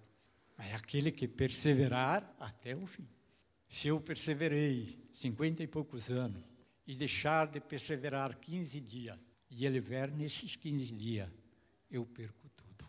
É 0.57 0.75
aquele 0.75 1.11
que 1.11 1.27
perseverar 1.27 2.23
até 2.39 2.73
o 2.73 2.87
fim. 2.87 3.12
Se 3.73 3.87
eu 3.87 3.99
perseverei 3.99 5.03
cinquenta 5.11 5.63
e 5.63 5.67
poucos 5.67 6.11
anos 6.11 6.43
e 6.85 6.93
deixar 6.93 7.47
de 7.47 7.59
perseverar 7.59 8.37
15 8.37 8.79
dias, 8.79 9.17
e 9.49 9.65
ele 9.65 9.79
vier 9.79 10.11
nesses 10.11 10.55
15 10.55 10.93
dias, 10.93 11.27
eu 11.89 12.05
perco 12.05 12.47
tudo. 12.55 12.87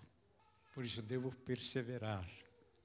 Por 0.74 0.84
isso 0.84 1.00
devo 1.00 1.34
perseverar 1.36 2.28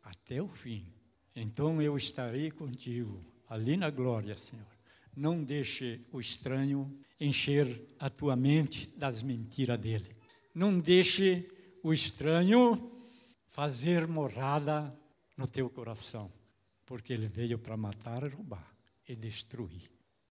até 0.02 0.42
o 0.42 0.48
fim. 0.48 0.88
Então 1.36 1.82
eu 1.82 1.98
estarei 1.98 2.50
contigo 2.50 3.22
ali 3.50 3.76
na 3.76 3.90
glória, 3.90 4.38
Senhor. 4.38 4.66
Não 5.14 5.44
deixe 5.44 6.00
o 6.10 6.22
estranho 6.22 6.98
encher 7.20 7.86
a 8.00 8.10
tua 8.10 8.34
mente 8.38 8.98
das 8.98 9.22
mentiras 9.22 9.78
dele. 9.78 10.16
Não 10.56 10.80
deixe 10.80 11.46
o 11.84 11.92
estranho 11.92 12.98
fazer 13.50 14.08
morada 14.08 14.98
no 15.36 15.46
teu 15.46 15.70
coração, 15.70 16.32
porque 16.90 17.14
ele 17.14 17.28
veio 17.28 17.60
para 17.60 17.78
matar, 17.78 18.24
roubar 18.34 18.76
e 19.08 19.16
destruir. 19.16 19.99